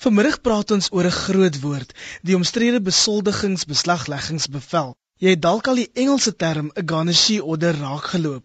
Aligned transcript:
Vanmiddag 0.00 0.38
praat 0.40 0.70
ons 0.74 0.86
oor 0.96 1.06
'n 1.06 1.14
groot 1.14 1.56
woord, 1.60 1.90
die 2.28 2.36
omstrede 2.36 2.78
besoldigingsbeslagleggingsbevel. 2.84 4.94
Jy 5.20 5.28
het 5.34 5.42
dalk 5.46 5.66
al 5.68 5.80
die 5.80 5.92
Engelse 6.04 6.32
term 6.42 6.66
'n 6.72 6.86
garnishee 6.92 7.44
order 7.54 7.74
raakgeloop. 7.76 8.44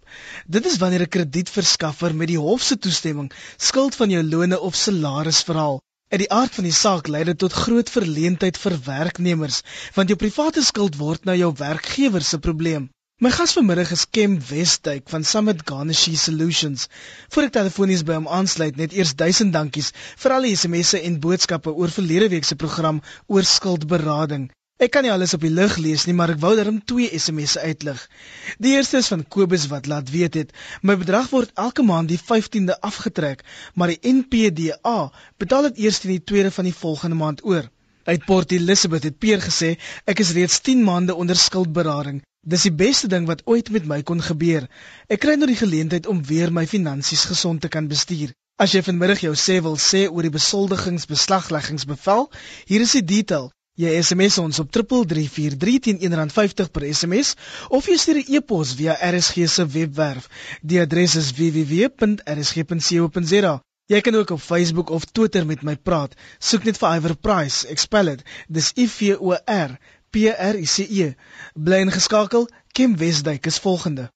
Dit 0.55 0.63
is 0.71 0.79
wanneer 0.81 1.03
'n 1.05 1.13
kredietverskaffer 1.15 2.11
met 2.15 2.29
die 2.33 2.43
hof 2.47 2.61
se 2.61 2.75
toestemming 2.77 3.29
skuld 3.69 3.93
van 3.95 4.09
jou 4.09 4.23
lone 4.23 4.59
of 4.59 4.75
salaris 4.75 5.41
verhaal. 5.47 5.81
In 6.09 6.19
die 6.25 6.33
aard 6.39 6.53
van 6.55 6.67
die 6.67 6.79
saak 6.83 7.07
lei 7.07 7.23
dit 7.23 7.37
tot 7.37 7.53
groot 7.53 7.89
verleentheid 7.89 8.57
vir 8.57 8.79
werknemers, 8.85 9.61
want 9.93 10.09
jou 10.11 10.17
private 10.17 10.63
skuld 10.63 10.95
word 10.97 11.23
nou 11.23 11.37
jou 11.37 11.53
werkgewer 11.55 12.21
se 12.21 12.39
probleem. 12.39 12.89
My 13.23 13.29
gas 13.31 13.53
vanmiddag 13.55 13.91
is 13.95 14.01
Kem 14.11 14.33
Westdyk 14.43 15.05
van 15.07 15.23
Summit 15.23 15.61
Garnishee 15.63 16.17
Solutions. 16.19 16.81
Voor 17.31 17.45
ek 17.47 17.53
telefonies 17.55 18.01
by 18.03 18.17
hom 18.17 18.25
aansluit, 18.27 18.75
net 18.75 18.91
eers 18.91 19.13
duisend 19.15 19.53
dankies 19.55 19.93
vir 20.23 20.33
al 20.35 20.47
die 20.47 20.57
SMS'e 20.59 20.99
en 21.07 21.15
boodskappe 21.23 21.71
oor 21.71 21.93
verlede 21.95 22.27
week 22.33 22.43
se 22.43 22.57
program 22.59 22.99
oor 23.31 23.47
skuldberading. 23.47 24.49
Ek 24.83 24.91
kan 24.97 25.07
nie 25.07 25.13
alles 25.13 25.31
op 25.37 25.45
die 25.47 25.53
lig 25.53 25.77
lees 25.85 26.03
nie, 26.09 26.17
maar 26.17 26.35
ek 26.35 26.41
wou 26.43 26.51
darm 26.59 26.81
twee 26.91 27.07
SMS'e 27.15 27.63
uitlig. 27.63 28.03
Die 28.59 28.75
eerste 28.75 28.99
is 28.99 29.13
van 29.13 29.23
Kobus 29.37 29.69
wat 29.71 29.87
laat 29.87 30.11
weet 30.11 30.35
het, 30.41 30.51
my 30.83 30.99
bedrag 30.99 31.31
word 31.31 31.55
elke 31.55 31.87
maand 31.87 32.11
die 32.11 32.19
15de 32.19 32.75
afgetrek, 32.91 33.47
maar 33.79 33.95
die 33.95 34.13
NPDA 34.19 34.97
betaal 35.39 35.69
dit 35.71 35.85
eers 35.87 36.03
in 36.03 36.17
die 36.17 36.23
tweede 36.33 36.51
van 36.51 36.67
die 36.67 36.75
volgende 36.83 37.23
maand 37.23 37.47
oor. 37.47 37.71
Uit 38.11 38.27
Port 38.27 38.51
Elizabeth 38.51 39.07
het 39.07 39.23
Peer 39.23 39.39
gesê, 39.39 39.77
ek 40.03 40.19
is 40.19 40.35
reeds 40.35 40.59
10 40.67 40.83
maande 40.83 41.15
onder 41.15 41.39
skuldberading. 41.39 42.25
Dis 42.45 42.61
die 42.67 42.75
beste 42.77 43.07
ding 43.09 43.25
wat 43.25 43.41
ooit 43.49 43.69
met 43.73 43.85
my 43.89 44.03
kon 44.05 44.21
gebeur. 44.21 44.67
Ek 45.09 45.19
kry 45.23 45.33
nou 45.35 45.47
die 45.49 45.57
geleentheid 45.57 46.05
om 46.11 46.19
weer 46.29 46.51
my 46.53 46.65
finansies 46.69 47.23
gesond 47.25 47.61
te 47.61 47.69
kan 47.73 47.87
bestuur. 47.89 48.29
As 48.61 48.71
jy 48.75 48.81
vanmiddag 48.85 49.19
jou 49.25 49.33
sê 49.33 49.55
wil 49.65 49.77
sê 49.81 50.05
oor 50.05 50.23
die 50.27 50.35
besoldigingsbeslagleggingsbevel, 50.35 52.29
hier 52.69 52.81
is 52.85 52.93
die 52.99 53.07
detail. 53.13 53.49
Jy 53.81 53.89
SMS 53.97 54.37
ons 54.43 54.61
op 54.61 54.69
3343 54.77 55.79
teen 55.87 55.97
R1.50 56.05 56.69
per 56.75 56.85
SMS 56.87 57.33
of 57.79 57.89
jy 57.89 57.97
stuur 57.99 58.19
'n 58.21 58.29
e-pos 58.37 58.77
via 58.79 58.93
RSG 59.09 59.35
se 59.49 59.63
webwerf. 59.65 60.29
Die 60.61 60.79
adres 60.85 61.13
is 61.23 61.33
www.rsg.co.za. 61.39 61.93
Jy 63.85 63.99
kan 64.01 64.15
ook 64.15 64.29
op 64.37 64.41
Facebook 64.41 64.89
of 64.89 65.05
Twitter 65.05 65.45
met 65.45 65.61
my 65.61 65.75
praat. 65.75 66.15
Soek 66.39 66.63
net 66.63 66.77
vir 66.77 66.95
Iver 66.95 67.15
Price. 67.17 67.67
Ek 67.67 67.79
spel 67.81 68.05
dit. 68.05 68.23
Dis 68.47 68.71
I 68.77 68.87
V 68.87 69.17
O 69.19 69.33
R 69.33 69.79
P 70.15 70.29
R 70.31 70.55
I 70.55 70.65
C 70.65 70.83
E. 70.83 71.15
Bly 71.55 71.79
ingeskakel. 71.83 72.47
Kim 72.71 72.97
Wesduik 72.97 73.45
is 73.45 73.59
volgende. 73.59 74.11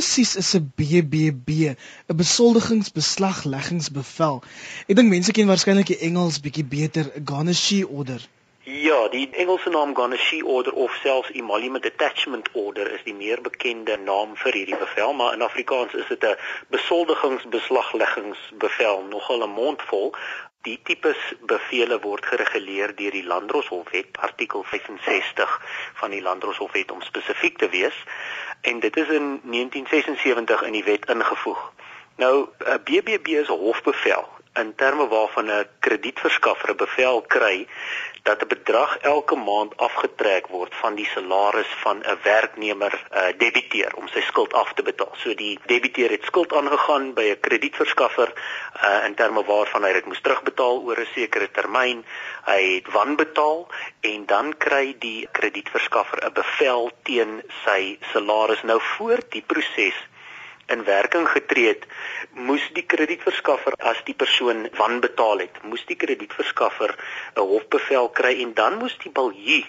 Presies 0.00 0.32
is 0.36 0.54
'n 0.56 0.72
BBB, 0.76 1.76
'n 2.08 2.16
besoldigingsbeslagleggingsbevel? 2.16 4.42
Ek 4.88 4.96
dink 4.96 5.12
mense 5.12 5.32
ken 5.36 5.50
waarskynlik 5.52 5.92
die 5.92 6.00
Engels 6.08 6.40
bietjie 6.40 6.64
beter, 6.64 7.12
garnishee 7.30 7.84
order. 7.84 8.20
Ja, 8.62 9.08
die 9.08 9.30
Engelse 9.32 9.70
naam 9.70 9.96
garnishee 9.96 10.44
order 10.44 10.72
of 10.72 10.94
selfs 11.02 11.30
emolument 11.30 11.86
attachment 11.86 12.48
order 12.52 12.92
is 12.92 13.02
die 13.04 13.14
meer 13.14 13.40
bekende 13.40 13.96
naam 13.96 14.36
vir 14.36 14.52
hierdie 14.52 14.76
bevel, 14.76 15.12
maar 15.16 15.32
in 15.32 15.42
Afrikaans 15.42 15.94
is 15.94 16.06
dit 16.08 16.24
'n 16.24 16.36
besoldigingsbeslagleggingsbevel, 16.68 19.02
nogal 19.08 19.42
'n 19.42 19.50
mondvol. 19.50 20.14
Die 20.62 20.80
tipes 20.82 21.16
bevele 21.40 22.00
word 22.00 22.26
gereguleer 22.26 22.96
deur 22.96 23.10
die 23.10 23.24
Landdroshof-wet, 23.24 24.18
artikel 24.18 24.62
65 24.62 25.60
van 25.94 26.10
die 26.10 26.22
Landdroshof-wet 26.22 26.90
om 26.90 27.02
spesifiek 27.02 27.58
te 27.58 27.68
wees 27.68 28.04
en 28.60 28.80
dit 28.80 28.96
is 28.96 29.08
in 29.08 29.40
1976 29.42 30.62
in 30.62 30.72
die 30.72 30.84
wet 30.84 31.06
ingevoeg. 31.06 31.72
Nou 32.16 32.48
'n 32.58 32.82
BBB 32.84 33.26
is 33.26 33.48
'n 33.48 33.58
hofbevel 33.58 34.28
in 34.54 34.74
terme 34.74 35.08
waarvan 35.08 35.50
'n 35.50 35.68
kredietverskaffer 35.78 36.70
'n 36.70 36.76
bevel 36.76 37.22
kry 37.22 37.66
dat 38.22 38.42
'n 38.42 38.46
bedrag 38.46 38.96
elke 38.96 39.36
maand 39.36 39.76
afgetrek 39.76 40.46
word 40.46 40.74
van 40.74 40.94
die 40.94 41.06
salaris 41.06 41.70
van 41.82 42.02
'n 42.02 42.18
werknemer 42.22 42.92
uh, 42.94 43.26
debiteer 43.38 43.94
om 43.94 44.08
sy 44.08 44.20
skuld 44.20 44.52
af 44.52 44.72
te 44.72 44.82
betaal. 44.82 45.14
So 45.22 45.34
die 45.34 45.58
debiteer 45.66 46.10
het 46.10 46.24
skuld 46.24 46.52
aangegaan 46.52 47.14
by 47.14 47.22
'n 47.30 47.40
kredietverskaffer 47.40 48.32
uh, 48.32 49.04
in 49.04 49.14
terme 49.14 49.44
waarvan 49.44 49.84
hy 49.84 49.92
dit 49.92 50.06
moes 50.06 50.20
terugbetaal 50.20 50.82
oor 50.82 51.00
'n 51.00 51.12
sekere 51.14 51.50
termyn. 51.50 52.04
Hy 52.44 52.62
het 52.74 52.92
wanbetaal 52.92 53.68
en 54.00 54.26
dan 54.26 54.56
kry 54.56 54.96
die 54.98 55.28
kredietverskaffer 55.32 56.24
'n 56.24 56.32
bevel 56.32 56.90
teen 57.02 57.42
sy 57.64 57.98
salaris 58.12 58.62
nou 58.62 58.80
voor 58.80 59.18
die 59.28 59.42
proses 59.46 60.09
in 60.70 60.84
werking 60.84 61.28
getree 61.28 61.66
het, 61.68 61.86
moes 62.34 62.64
die 62.76 62.86
kredietverskaffer 62.86 63.74
as 63.92 64.00
die 64.04 64.14
persoon 64.14 64.68
wanbetaal 64.78 65.44
het, 65.44 65.62
moes 65.62 65.84
die 65.86 65.96
kredietverskaffer 65.96 66.94
'n 67.36 67.46
hofbevel 67.52 68.10
kry 68.20 68.34
en 68.42 68.54
dan 68.54 68.78
moes 68.78 68.96
die 68.98 69.12
baljie 69.12 69.66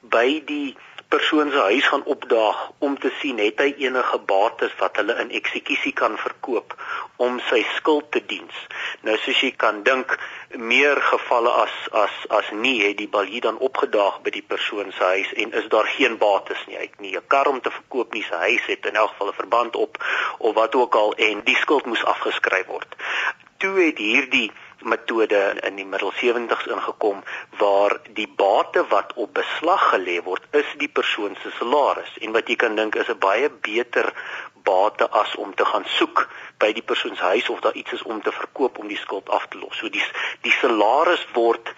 by 0.00 0.42
die 0.46 0.76
persoon 1.12 1.50
se 1.50 1.60
huis 1.68 1.88
gaan 1.88 2.04
opdaag 2.04 2.70
om 2.78 2.98
te 2.98 3.10
sien 3.20 3.38
het 3.42 3.58
hy 3.60 3.74
enige 3.84 4.18
bates 4.30 4.72
wat 4.80 4.96
hulle 4.96 5.16
in 5.20 5.32
eksekusie 5.38 5.92
kan 5.98 6.14
verkoop 6.16 6.72
om 7.26 7.36
sy 7.50 7.60
skuld 7.76 8.08
te 8.16 8.22
diens. 8.30 8.62
Nou 9.04 9.18
soos 9.20 9.42
jy 9.44 9.50
kan 9.64 9.82
dink, 9.86 10.14
meer 10.56 11.00
gevalle 11.10 11.52
as 11.64 11.74
as 12.04 12.16
as 12.38 12.48
nie 12.64 12.78
het 12.80 12.96
die 13.02 13.10
balie 13.12 13.42
dan 13.44 13.60
opgedaag 13.68 14.22
by 14.24 14.32
die 14.38 14.44
persoon 14.54 14.92
se 14.96 15.12
huis 15.12 15.36
en 15.44 15.52
is 15.60 15.68
daar 15.74 15.90
geen 15.98 16.16
bates 16.22 16.64
nie. 16.66 16.80
Hy 16.80 16.88
het 16.88 17.00
nie 17.04 17.14
'n 17.16 17.28
kar 17.34 17.52
om 17.52 17.60
te 17.60 17.70
verkoop 17.70 18.14
nie, 18.14 18.24
sy 18.30 18.40
huis 18.48 18.66
het 18.66 18.86
in 18.86 18.96
elk 18.96 19.10
geval 19.10 19.28
'n 19.28 19.40
verband 19.42 19.76
op 19.76 20.00
of 20.38 20.54
wat 20.54 20.74
ook 20.74 20.94
al 20.94 21.14
en 21.14 21.44
die 21.44 21.56
skuld 21.56 21.86
moes 21.86 22.04
afgeskryf 22.04 22.66
word. 22.66 22.96
Toe 23.58 23.78
het 23.80 23.98
hierdie 23.98 24.50
metode 24.84 25.40
in 25.66 25.76
die 25.76 25.86
middel 25.86 26.12
70s 26.12 26.68
ingekom 26.76 27.22
waar 27.58 27.98
die 28.18 28.28
bate 28.36 28.84
wat 28.88 29.12
op 29.14 29.34
beslag 29.34 29.88
gelê 29.94 30.18
word 30.24 30.46
is 30.62 30.68
die 30.78 30.88
persoon 30.88 31.36
se 31.42 31.50
salaris 31.58 32.18
en 32.20 32.32
wat 32.32 32.48
jy 32.48 32.56
kan 32.56 32.76
dink 32.76 32.94
is 32.94 33.08
'n 33.08 33.18
baie 33.18 33.50
beter 33.50 34.12
bate 34.62 35.08
as 35.10 35.34
om 35.36 35.54
te 35.54 35.64
gaan 35.64 35.84
soek 35.98 36.28
by 36.58 36.72
die 36.72 36.86
persoon 36.86 37.16
se 37.16 37.22
huis 37.22 37.48
of 37.48 37.60
daar 37.60 37.74
iets 37.74 37.92
is 37.92 38.02
om 38.02 38.22
te 38.22 38.32
verkoop 38.32 38.78
om 38.78 38.88
die 38.88 39.00
skuld 39.00 39.28
af 39.28 39.46
te 39.50 39.58
los. 39.58 39.78
So 39.78 39.88
die 39.88 40.04
die 40.46 40.54
salaris 40.60 41.26
word 41.34 41.74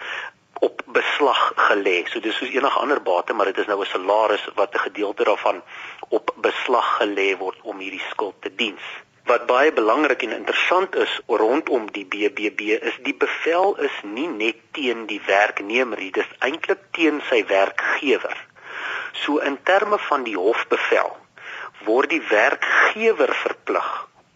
op 0.59 0.81
beslag 0.85 1.41
gelê. 1.69 2.03
So 2.09 2.19
dis 2.19 2.37
soos 2.37 2.53
enige 2.53 2.79
ander 2.79 3.01
bate, 3.01 3.33
maar 3.33 3.45
dit 3.51 3.57
is 3.57 3.67
nou 3.67 3.81
'n 3.81 3.85
salaris 3.85 4.45
wat 4.55 4.73
'n 4.73 4.85
gedeelte 4.87 5.23
daarvan 5.23 5.61
op 6.09 6.33
beslag 6.35 6.97
gelê 7.01 7.37
word 7.37 7.57
om 7.61 7.79
hierdie 7.79 8.05
skuld 8.09 8.41
te 8.41 8.55
diens. 8.55 8.85
Wat 9.25 9.45
baie 9.49 9.71
belangrik 9.73 10.21
en 10.21 10.31
interessant 10.35 10.95
is 10.95 11.13
rondom 11.25 11.87
die 11.91 12.05
BBB 12.05 12.75
is 12.89 12.97
die 13.01 13.15
bevel 13.17 13.71
is 13.87 13.93
nie 14.03 14.27
net 14.29 14.57
teen 14.77 15.07
die 15.09 15.21
werknemer 15.25 15.97
nie, 15.97 16.11
dis 16.13 16.33
eintlik 16.45 16.83
teen 16.93 17.23
sy 17.29 17.39
werkgewer. 17.49 18.35
So 19.23 19.39
in 19.41 19.55
terme 19.65 19.97
van 20.09 20.27
die 20.27 20.35
hofbevel 20.37 21.15
word 21.87 22.13
die 22.13 22.21
werkgewer 22.29 23.33
verplig 23.39 23.87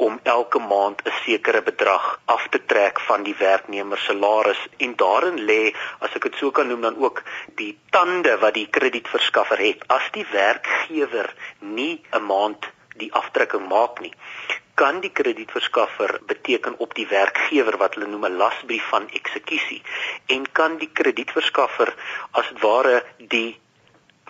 om 0.08 0.18
elke 0.24 0.60
maand 0.72 1.04
'n 1.06 1.14
sekere 1.26 1.62
bedrag 1.70 2.08
af 2.26 2.48
te 2.56 2.62
trek 2.72 3.00
van 3.10 3.24
die 3.24 3.36
werknemer 3.40 3.98
se 3.98 4.06
salaris 4.06 4.62
en 4.78 4.96
daarin 5.04 5.38
lê 5.52 5.64
as 6.00 6.16
ek 6.16 6.24
dit 6.30 6.40
so 6.42 6.52
kan 6.52 6.68
noem 6.68 6.82
dan 6.88 6.98
ook 6.98 7.22
die 7.62 7.78
tande 7.98 8.34
wat 8.46 8.54
die 8.54 8.70
kredietverskaffer 8.78 9.62
het 9.68 9.86
as 9.98 10.10
die 10.18 10.26
werkgewer 10.32 11.30
nie 11.60 12.02
'n 12.12 12.26
maand 12.32 12.72
die 13.04 13.12
aftrekking 13.22 13.68
maak 13.68 14.02
nie 14.08 14.14
kan 14.80 15.00
die 15.04 15.12
kredietverskaffer 15.12 16.20
beteken 16.28 16.78
op 16.86 16.94
die 16.96 17.08
werkgewer 17.08 17.78
wat 17.82 17.96
hulle 17.98 18.08
noem 18.12 18.26
'n 18.30 18.38
lasbrief 18.42 18.86
van 18.94 19.10
eksekusie 19.20 19.82
en 20.36 20.52
kan 20.60 20.78
die 20.84 20.92
kredietverskaffer 21.00 21.94
as 22.42 22.52
ware 22.66 23.04
die 23.18 23.60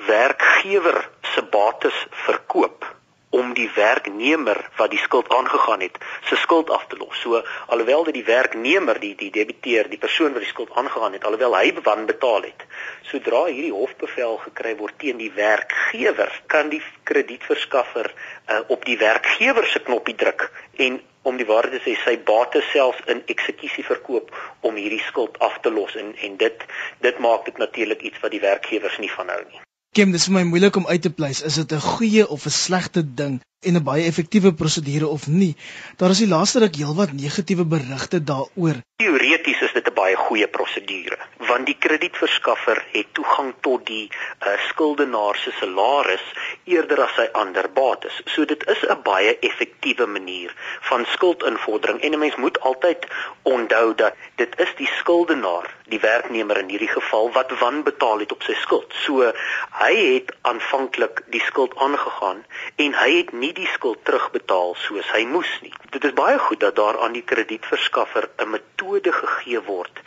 werkgewer 0.08 0.98
se 1.34 1.44
bates 1.58 2.00
verkoop 2.26 2.88
om 3.30 3.54
die 3.54 3.70
werknemer 3.76 4.58
wat 4.78 4.90
die 4.90 5.00
skuld 5.00 5.30
aangegaan 5.30 5.82
het, 5.86 5.98
se 6.26 6.36
skuld 6.36 6.70
af 6.70 6.86
te 6.88 6.98
los. 6.98 7.20
So 7.22 7.42
alhoewel 7.68 8.04
dit 8.10 8.20
die 8.20 8.26
werknemer 8.26 9.00
die 9.00 9.14
die 9.16 9.30
debiteer, 9.32 9.90
die 9.90 10.02
persoon 10.02 10.34
wat 10.34 10.42
die 10.42 10.50
skuld 10.50 10.74
aangegaan 10.74 11.14
het, 11.14 11.26
alhoewel 11.26 11.58
hy 11.58 11.74
bewan 11.78 12.08
betaal 12.10 12.48
het, 12.48 12.66
sodra 13.12 13.44
hierdie 13.46 13.76
hofbevel 13.76 14.40
gekry 14.48 14.74
word 14.82 14.98
teen 14.98 15.22
die 15.22 15.32
werkgewer, 15.36 16.34
kan 16.48 16.74
die 16.74 16.82
kredietverskaffer 17.04 18.10
uh, 18.10 18.60
op 18.68 18.86
die 18.86 18.98
werkgewer 18.98 19.70
se 19.70 19.84
knoppie 19.86 20.18
druk 20.18 20.50
en 20.78 21.02
om 21.22 21.38
die 21.38 21.46
waarheid 21.46 21.78
te 21.78 21.86
sê 21.86 21.96
sy 22.02 22.18
bates 22.26 22.66
selfs 22.74 23.02
in 23.14 23.22
eksekusie 23.34 23.86
verkoop 23.86 24.32
om 24.66 24.80
hierdie 24.80 25.04
skuld 25.06 25.38
af 25.46 25.60
te 25.62 25.74
los 25.74 25.98
en 26.00 26.16
en 26.18 26.38
dit 26.42 26.70
dit 27.06 27.26
maak 27.26 27.46
dit 27.46 27.58
natuurlik 27.62 28.02
iets 28.02 28.24
wat 28.26 28.32
die 28.32 28.46
werkgewers 28.46 28.98
nie 29.04 29.12
van 29.18 29.36
hou 29.36 29.44
nie. 29.50 29.69
Kim, 29.98 30.12
dis 30.14 30.28
vir 30.30 30.36
my 30.36 30.44
moeilik 30.46 30.76
om 30.78 30.86
uit 30.88 31.02
te 31.02 31.10
pleis, 31.10 31.40
is 31.42 31.56
dit 31.58 31.72
'n 31.74 31.86
goeie 31.94 32.26
of 32.36 32.46
'n 32.46 32.56
slegte 32.58 33.02
ding 33.22 33.40
en 33.60 33.76
'n 33.76 33.84
baie 33.84 34.06
effektiewe 34.06 34.54
prosedure 34.54 35.08
of 35.08 35.28
nie. 35.28 35.56
Daar 35.98 36.10
is 36.10 36.18
die 36.24 36.28
laaste 36.28 36.60
ruk 36.60 36.76
heelwat 36.76 37.12
negatiewe 37.12 37.66
berigte 37.66 38.24
daaroor. 38.24 38.78
Teoreties 38.96 39.62
is 39.62 39.74
dit 39.74 39.88
'n 39.88 39.94
baie 39.94 40.16
goeie 40.16 40.48
prosedure, 40.48 41.18
want 41.38 41.66
die 41.66 41.76
kredietverskaffer 41.80 42.86
het 42.92 43.08
toegang 43.12 43.54
tot 43.62 43.86
die 43.86 44.08
uh, 44.08 44.48
skuldenaar 44.70 45.36
se 45.36 45.52
salaris 45.52 46.26
eerder 46.64 47.02
as 47.02 47.16
sy 47.16 47.28
ander 47.32 47.68
bates. 47.74 48.22
So 48.26 48.46
dit 48.46 48.68
is 48.68 48.82
'n 48.88 49.02
baie 49.04 49.40
effektiewe 49.40 50.06
manier 50.06 50.56
van 50.82 51.06
skuldinvordering 51.06 52.00
en 52.02 52.14
'n 52.14 52.20
mens 52.20 52.36
moet 52.36 52.60
altyd 52.60 53.08
onthou 53.44 53.96
dat 53.96 54.14
dit 54.36 54.60
is 54.60 54.72
die 54.76 54.90
skuldenaar, 55.00 55.76
die 55.88 56.00
werknemer 56.00 56.58
in 56.58 56.70
hierdie 56.70 56.94
geval 57.00 57.32
wat 57.32 57.60
wanbetaal 57.60 58.20
het 58.20 58.32
op 58.32 58.44
sy 58.44 58.54
skuld. 58.54 58.94
So 59.04 59.34
hy 59.72 59.96
het 60.14 60.36
aanvanklik 60.42 61.24
die 61.28 61.44
skuld 61.44 61.76
aangegaan 61.76 62.46
en 62.76 62.94
hy 62.94 63.18
het 63.18 63.32
nie 63.32 63.49
die 63.54 63.68
skuld 63.74 64.04
terugbetaal 64.08 64.76
soos 64.76 65.12
hy 65.14 65.24
moes 65.26 65.50
nie. 65.62 65.74
Dit 65.94 66.04
is 66.04 66.14
baie 66.18 66.40
goed 66.40 66.60
dat 66.60 66.76
daar 66.76 67.00
aan 67.04 67.16
die 67.18 67.26
kredietverskaffer 67.32 68.30
'n 68.38 68.50
metode 68.50 69.12
gegee 69.12 69.62
word 69.62 70.04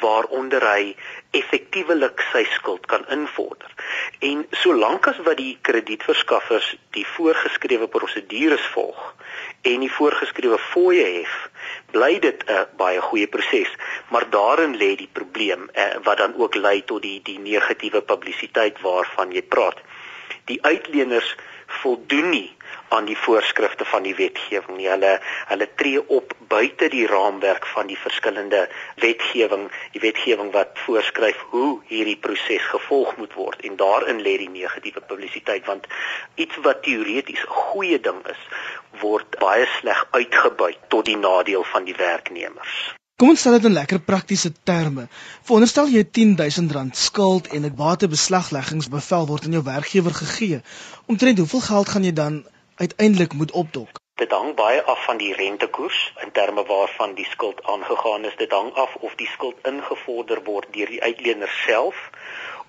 waaronder 0.00 0.62
hy 0.62 0.96
effektiewelik 1.30 2.22
sy 2.32 2.44
skuld 2.54 2.86
kan 2.86 3.04
invorder. 3.14 3.70
En 4.18 4.46
solank 4.62 5.06
as 5.10 5.18
wat 5.26 5.36
die 5.40 5.58
kredietverskaffers 5.62 6.76
die 6.96 7.06
voorgeskrewe 7.16 7.88
prosedures 7.88 8.66
volg 8.74 9.14
en 9.62 9.80
die 9.80 9.92
voorgeskrewe 9.92 10.58
fooie 10.58 11.04
hef, 11.18 11.34
bly 11.92 12.18
dit 12.18 12.44
'n 12.46 12.66
baie 12.76 13.00
goeie 13.00 13.26
proses, 13.26 13.70
maar 14.10 14.30
daarin 14.30 14.76
lê 14.76 14.96
die 14.96 15.10
probleem 15.12 15.68
eh, 15.72 15.96
wat 16.02 16.18
dan 16.18 16.34
ook 16.36 16.54
lei 16.54 16.84
tot 16.84 17.02
die 17.02 17.20
die 17.22 17.38
negatiewe 17.38 18.00
publisiteit 18.00 18.80
waarvan 18.80 19.32
jy 19.32 19.42
praat. 19.42 19.78
Die 20.44 20.62
uitleners 20.62 21.36
voldoen 21.66 22.30
nie 22.30 22.56
aan 22.88 23.04
die 23.04 23.16
voorskrifte 23.16 23.84
van 23.84 24.02
die 24.02 24.14
wetgewing 24.14 24.76
nie. 24.76 24.88
Hulle 24.88 25.20
hulle 25.50 25.68
tree 25.80 26.02
op 26.18 26.34
buite 26.48 26.88
die 26.88 27.06
raamwerk 27.06 27.66
van 27.74 27.86
die 27.86 27.98
verskillende 27.98 28.68
wetgewing, 29.04 29.68
die 29.92 30.02
wetgewing 30.04 30.52
wat 30.52 30.78
voorskryf 30.86 31.40
hoe 31.52 31.80
hierdie 31.88 32.16
proses 32.16 32.64
gevolg 32.72 33.16
moet 33.16 33.34
word 33.34 33.64
en 33.68 33.76
daarin 33.76 34.22
lê 34.24 34.36
die 34.44 34.52
negatiewe 34.52 35.00
publisiteit 35.00 35.66
want 35.66 35.86
iets 36.34 36.62
wat 36.64 36.82
teoreties 36.82 37.44
'n 37.44 37.58
goeie 37.72 38.00
ding 38.00 38.22
is, 38.34 38.42
word 39.00 39.38
baie 39.38 39.66
sleg 39.80 40.06
uitgebuit 40.10 40.78
tot 40.88 41.04
die 41.04 41.16
nadeel 41.16 41.64
van 41.64 41.84
die 41.84 41.96
werknemers. 41.98 42.94
Kom 43.18 43.32
ons 43.32 43.40
stel 43.42 43.56
dit 43.56 43.64
in 43.66 43.72
lekker 43.74 43.98
praktiese 43.98 44.52
terme. 44.62 45.08
Veronderstel 45.42 45.88
jy 45.90 46.04
10000 46.18 46.72
rand 46.72 46.96
skuld 46.96 47.48
en 47.48 47.64
'n 47.66 47.74
batebeslagleggingsbevel 47.74 49.26
word 49.26 49.44
aan 49.44 49.56
jou 49.56 49.62
werkgewer 49.64 50.14
gegee. 50.14 50.60
Omtrent 51.06 51.38
hoeveel 51.38 51.60
geld 51.60 51.88
gaan 51.88 52.04
jy 52.04 52.12
dan 52.12 52.46
uiteindelik 52.78 53.32
moet 53.32 53.52
opdok? 53.52 54.00
Dit 54.14 54.30
hang 54.30 54.54
baie 54.54 54.82
af 54.82 55.04
van 55.04 55.16
die 55.16 55.34
rentekoers 55.34 56.12
in 56.22 56.32
terme 56.32 56.64
waarvan 56.66 57.14
die 57.14 57.26
skuld 57.30 57.62
aangegaan 57.62 58.24
is. 58.24 58.36
Dit 58.36 58.50
hang 58.50 58.72
af 58.74 58.94
of 58.94 59.14
die 59.14 59.26
skuld 59.26 59.56
ingevorder 59.62 60.42
word 60.44 60.72
deur 60.72 60.86
die 60.86 61.02
uitlener 61.02 61.52
self 61.66 62.10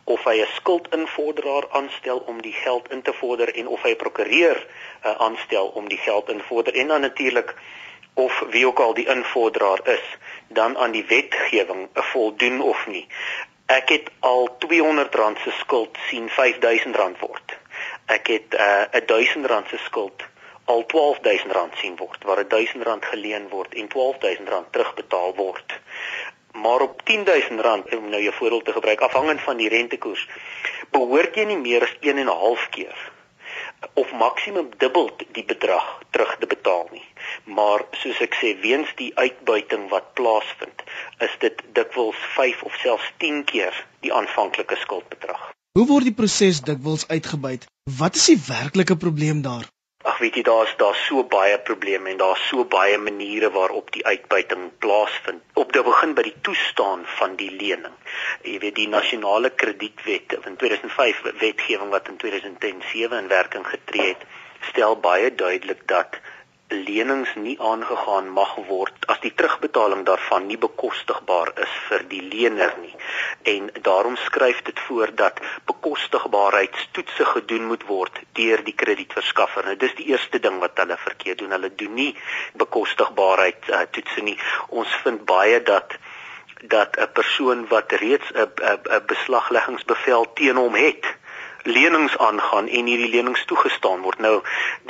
of 0.04 0.24
hy 0.24 0.42
'n 0.42 0.54
skuldinvorderaar 0.54 1.70
aanstel 1.80 2.18
om 2.34 2.42
die 2.42 2.54
geld 2.54 2.92
in 2.92 3.02
te 3.02 3.14
vorder 3.14 3.54
en 3.56 3.68
of 3.68 3.82
hy 3.82 3.92
'n 3.94 4.02
prokureur 4.04 4.58
uh, 4.66 5.12
aanstel 5.28 5.68
om 5.68 5.90
die 5.90 6.02
geld 6.08 6.30
in 6.30 6.38
te 6.38 6.48
vorder 6.50 6.74
en 6.74 6.88
dan 6.88 7.02
natuurlik 7.02 7.56
of 8.14 8.44
wie 8.50 8.66
ook 8.68 8.80
al 8.80 8.94
die 8.94 9.08
invorderaar 9.08 9.88
is, 9.88 10.06
dan 10.48 10.78
aan 10.78 10.92
die 10.92 11.06
wetgewing 11.06 11.90
voldoen 11.94 12.62
of 12.62 12.88
nie. 12.88 13.08
Ek 13.66 13.90
het 13.90 14.10
al 14.20 14.50
R200 14.50 15.44
se 15.44 15.52
skuld 15.60 15.98
sien 16.10 16.30
R5000 16.30 17.20
word 17.20 17.59
ek 18.18 18.28
het 18.28 18.50
'n 18.54 18.98
uh, 18.98 19.08
1000 19.08 19.46
rand 19.46 19.68
se 19.70 19.78
skuld 19.78 20.28
al 20.70 20.86
12000 20.86 21.52
rand 21.52 21.74
sien 21.82 21.96
word 21.98 22.24
waar 22.24 22.48
1000 22.48 22.84
rand 22.84 23.06
geleen 23.06 23.48
word 23.50 23.74
en 23.74 23.88
12000 23.88 24.50
rand 24.50 24.72
terugbetaal 24.72 25.36
word. 25.36 25.80
Maar 26.52 26.82
op 26.82 27.02
10000 27.06 27.60
rand 27.60 27.96
om 27.96 28.10
nou 28.10 28.22
jou 28.22 28.34
voorbeeld 28.34 28.66
te 28.66 28.72
gebruik 28.72 29.02
afhangend 29.02 29.42
van 29.42 29.58
die 29.58 29.70
rentekoers 29.70 30.28
behoort 30.92 31.36
jy 31.36 31.46
nie 31.50 31.58
meer 31.58 31.86
as 31.88 31.96
1 32.00 32.18
en 32.18 32.30
'n 32.30 32.42
half 32.44 32.70
keer 32.76 33.00
of 33.94 34.12
maksimum 34.12 34.70
dubbel 34.78 35.10
die 35.32 35.46
bedrag 35.46 35.88
terug 36.10 36.38
te 36.40 36.48
betaal 36.48 36.88
nie. 36.92 37.06
Maar 37.44 37.86
soos 38.02 38.20
ek 38.22 38.36
sê 38.42 38.54
weens 38.62 38.92
die 39.02 39.12
uitbuiting 39.16 39.90
wat 39.94 40.14
plaasvind 40.14 40.84
is 41.26 41.36
dit 41.40 41.64
dikwels 41.74 42.20
5 42.36 42.64
of 42.70 42.76
selfs 42.84 43.12
10 43.18 43.44
keer 43.44 43.86
die 44.06 44.14
aanvanklike 44.14 44.76
skuldbedrag. 44.76 45.50
Hoe 45.78 45.88
word 45.88 46.04
die 46.10 46.18
proses 46.22 46.62
dikwels 46.62 47.08
uitgebuit? 47.08 47.66
Wat 47.98 48.16
is 48.16 48.26
die 48.26 48.42
werklike 48.48 48.96
probleem 48.98 49.42
daar? 49.42 49.66
Ag 50.10 50.18
weet 50.22 50.36
jy 50.38 50.42
daar's 50.48 50.74
daar's 50.78 51.00
so 51.08 51.24
baie 51.24 51.56
probleme 51.70 52.12
en 52.12 52.20
daar's 52.22 52.44
so 52.50 52.66
baie 52.66 52.98
maniere 52.98 53.50
waarop 53.56 53.90
die 53.96 54.04
uitbuiting 54.06 54.68
plaasvind. 54.84 55.42
Op 55.54 55.74
die 55.74 55.84
begin 55.88 56.14
by 56.14 56.26
die 56.28 56.36
toestaan 56.48 57.02
van 57.18 57.36
die 57.40 57.50
lening. 57.52 57.96
Jy 58.44 58.60
weet 58.66 58.78
die 58.78 58.88
nasionale 58.92 59.50
kredietwet 59.64 60.38
in 60.38 60.60
2005 60.62 61.24
wetgewing 61.42 61.90
wat 61.96 62.12
in 62.14 62.22
2007 62.22 63.18
in 63.24 63.32
werking 63.34 63.66
getree 63.68 64.08
het, 64.12 64.28
stel 64.70 65.00
baie 65.08 65.34
duidelik 65.36 65.88
dat 65.88 66.20
lenings 66.70 67.32
nie 67.36 67.56
aangegaan 67.60 68.30
mag 68.30 68.52
word 68.68 69.08
as 69.10 69.20
die 69.24 69.32
terugbetaling 69.34 70.04
daarvan 70.06 70.46
nie 70.48 70.58
bekostigbaar 70.62 71.52
is 71.66 71.72
vir 71.88 72.04
die 72.12 72.22
lener 72.22 72.76
nie. 72.82 72.94
En 73.54 73.70
daarom 73.82 74.18
skryf 74.26 74.62
dit 74.68 74.80
voor 74.88 75.10
dat 75.16 75.42
bekostigbaarheidstoetse 75.66 77.26
gedoen 77.26 77.66
moet 77.72 77.86
word 77.90 78.22
deur 78.38 78.64
die 78.64 78.76
kredietverskaffer. 78.84 79.66
Nou 79.66 79.76
dis 79.82 79.96
die 79.98 80.12
eerste 80.14 80.40
ding 80.40 80.60
wat 80.62 80.78
hulle 80.78 80.98
verkeerd 80.98 81.42
doen. 81.42 81.58
Hulle 81.58 81.74
doen 81.76 81.94
nie 81.94 82.14
bekostigbaarheid 82.62 83.70
uh, 83.70 83.82
toetse 83.92 84.22
nie. 84.22 84.38
Ons 84.70 84.94
vind 85.04 85.26
baie 85.26 85.62
dat 85.64 85.98
dat 86.60 86.98
'n 87.00 87.12
persoon 87.14 87.68
wat 87.68 87.92
reeds 87.92 88.30
'n 88.36 89.06
beslagleggingsbevel 89.08 90.34
teen 90.34 90.56
hom 90.56 90.76
het, 90.76 91.06
lenings 91.64 92.18
aangaan 92.18 92.68
en 92.68 92.86
hierdie 92.86 93.10
lenings 93.10 93.46
toegestaan 93.46 94.02
word. 94.02 94.20
Nou, 94.20 94.42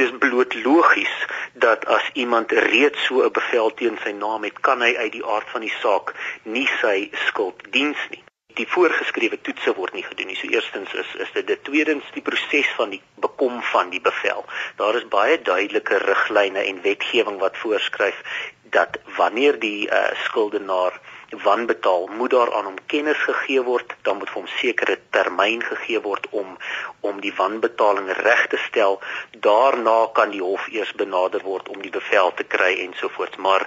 dis 0.01 0.11
bloot 0.19 0.55
logies 0.63 1.15
dat 1.53 1.85
as 1.85 2.09
iemand 2.13 2.51
reeds 2.51 3.05
so 3.05 3.23
'n 3.25 3.31
bevel 3.31 3.73
teen 3.73 3.99
sy 4.03 4.11
naam 4.11 4.43
het, 4.43 4.59
kan 4.59 4.81
hy 4.81 4.95
uit 4.95 5.11
die 5.11 5.25
aard 5.25 5.49
van 5.49 5.61
die 5.61 5.75
saak 5.81 6.15
nie 6.43 6.69
sy 6.81 7.09
skuld 7.27 7.71
diens 7.71 8.01
nie. 8.09 8.23
Die 8.53 8.67
voorgeskrewe 8.67 9.41
toetse 9.41 9.75
word 9.75 9.93
nie 9.93 10.03
gedoen 10.03 10.27
nie. 10.27 10.35
So 10.35 10.47
eerstens 10.47 10.93
is 10.93 11.15
is 11.15 11.31
dit 11.33 11.47
dit 11.47 11.63
tweedens 11.63 12.03
die 12.13 12.21
proses 12.21 12.67
van 12.75 12.89
die 12.89 13.01
bekom 13.15 13.61
van 13.61 13.89
die 13.89 14.01
bevel. 14.01 14.45
Daar 14.75 14.95
is 14.95 15.07
baie 15.07 15.41
duidelike 15.41 15.97
riglyne 15.97 16.63
en 16.63 16.81
wetgewing 16.81 17.39
wat 17.39 17.57
voorskryf 17.57 18.23
dat 18.69 18.99
wanneer 19.17 19.59
die 19.59 19.87
uh, 19.87 20.11
skuldenaar 20.25 20.99
wanbetaal, 21.29 22.07
moet 22.07 22.29
daar 22.29 22.53
aan 22.53 22.65
hom 22.65 22.77
kennis 22.85 23.17
gegee 23.17 23.61
word, 23.61 23.93
dan 24.01 24.17
moet 24.17 24.29
vir 24.29 24.41
hom 24.41 24.47
sekere 24.47 24.97
termyn 25.09 25.61
gegee 25.61 26.01
word 26.01 26.27
om 26.29 26.57
om 26.99 27.21
die 27.21 27.33
wanbetaling 27.35 28.09
reg 28.17 28.47
te 28.47 28.57
stel. 28.57 28.99
Daarna 29.31 30.09
kan 30.13 30.33
die 30.33 30.41
hof 30.41 30.67
eers 30.67 30.91
benader 30.93 31.43
word 31.45 31.69
om 31.69 31.81
die 31.81 31.93
bevel 31.93 32.33
te 32.35 32.43
kry 32.43 32.73
ensovoorts, 32.85 33.37
maar 33.37 33.65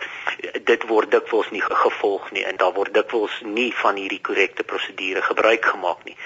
dit 0.65 0.87
word 0.91 1.11
dikwels 1.11 1.51
nie 1.51 1.63
gevolg 1.63 2.31
nie 2.33 2.45
en 2.45 2.57
daar 2.57 2.75
word 2.77 2.95
dikwels 2.95 3.41
nie 3.43 3.71
van 3.83 3.97
hierdie 3.97 4.21
korrekte 4.21 4.63
prosedure 4.63 5.23
gebruik 5.23 5.65
gemaak 5.65 6.05
nie. 6.05 6.17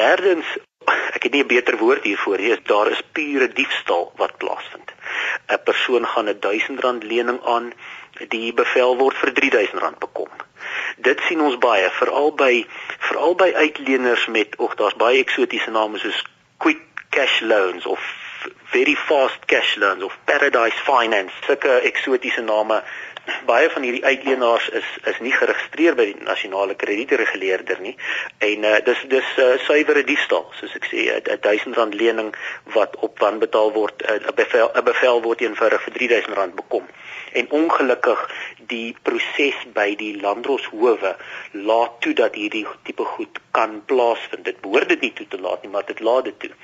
Derdens 0.00 0.56
Ek 0.88 1.22
het 1.22 1.32
nie 1.32 1.42
'n 1.42 1.46
beter 1.46 1.76
woord 1.76 2.02
hiervoor 2.02 2.38
nie. 2.38 2.62
Daar 2.64 2.90
is 2.90 3.02
pure 3.12 3.48
diefstal 3.52 4.12
wat 4.16 4.38
plaasvind. 4.38 4.92
'n 5.48 5.62
Persoon 5.64 6.06
gaan 6.06 6.28
'n 6.28 6.38
R1000 6.40 7.04
lening 7.04 7.40
aan, 7.44 7.72
die 8.28 8.52
bevel 8.52 8.96
word 8.96 9.16
vir 9.16 9.32
R3000 9.32 9.98
bekom 9.98 10.47
dit 11.00 11.20
sien 11.28 11.40
ons 11.40 11.58
baie 11.58 11.90
veral 12.00 12.32
by 12.34 12.52
veral 13.08 13.34
by 13.34 13.52
uitleners 13.54 14.26
met 14.26 14.56
of 14.56 14.74
daar's 14.80 14.96
baie 15.02 15.20
eksotiese 15.22 15.70
name 15.70 15.98
soos 15.98 16.22
quick 16.64 16.82
cash 17.10 17.40
loans 17.40 17.86
of 17.86 18.00
very 18.72 18.94
fast 18.94 19.44
cash 19.46 19.76
loans 19.76 20.02
of 20.02 20.18
paradise 20.24 20.80
finance 20.90 21.32
sulke 21.46 21.80
eksotiese 21.92 22.42
name 22.42 22.82
baie 23.46 23.70
van 23.70 23.82
hierdie 23.82 24.04
uitlenaars 24.04 24.68
is 24.80 24.88
is 25.10 25.18
nie 25.24 25.32
geregistreer 25.32 25.96
by 25.98 26.06
die 26.10 26.24
nasionale 26.24 26.74
kredietreguleerder 26.74 27.80
nie. 27.84 27.94
En 28.44 28.64
uh, 28.64 28.74
dis 28.84 29.04
dis 29.12 29.30
uh, 29.42 29.54
suiwere 29.66 30.04
diefstal 30.08 30.46
soos 30.60 30.74
ek 30.78 30.88
sê 30.90 31.06
'n 31.14 31.36
R1000 31.36 31.96
lening 32.02 32.34
wat 32.76 32.96
op 33.08 33.18
wan 33.24 33.38
betaal 33.44 33.72
word 33.76 34.02
'n 34.02 34.28
uh, 34.28 34.34
bevel 34.40 34.70
'n 34.74 34.84
bevel 34.90 35.22
word 35.22 35.44
eenvoudig 35.46 35.86
vir 35.86 35.94
R3000 36.00 36.54
bekom. 36.62 36.84
En 37.32 37.50
ongelukkig 37.60 38.20
die 38.74 38.96
proses 39.02 39.58
by 39.74 39.94
die 39.96 40.14
landdroshowe 40.20 41.16
laat 41.52 42.00
toe 42.00 42.14
dat 42.14 42.34
hierdie 42.34 42.66
tipe 42.84 43.04
goed 43.04 43.40
kan 43.50 43.82
plaasvind. 43.84 44.44
Dit 44.44 44.60
behoort 44.60 44.88
dit 44.88 45.00
nie 45.00 45.12
toe 45.12 45.28
te 45.28 45.40
laat 45.40 45.62
nie 45.62 45.70
maar 45.70 45.86
dit 45.86 46.00
laat 46.00 46.24
dit 46.24 46.38
toe 46.38 46.54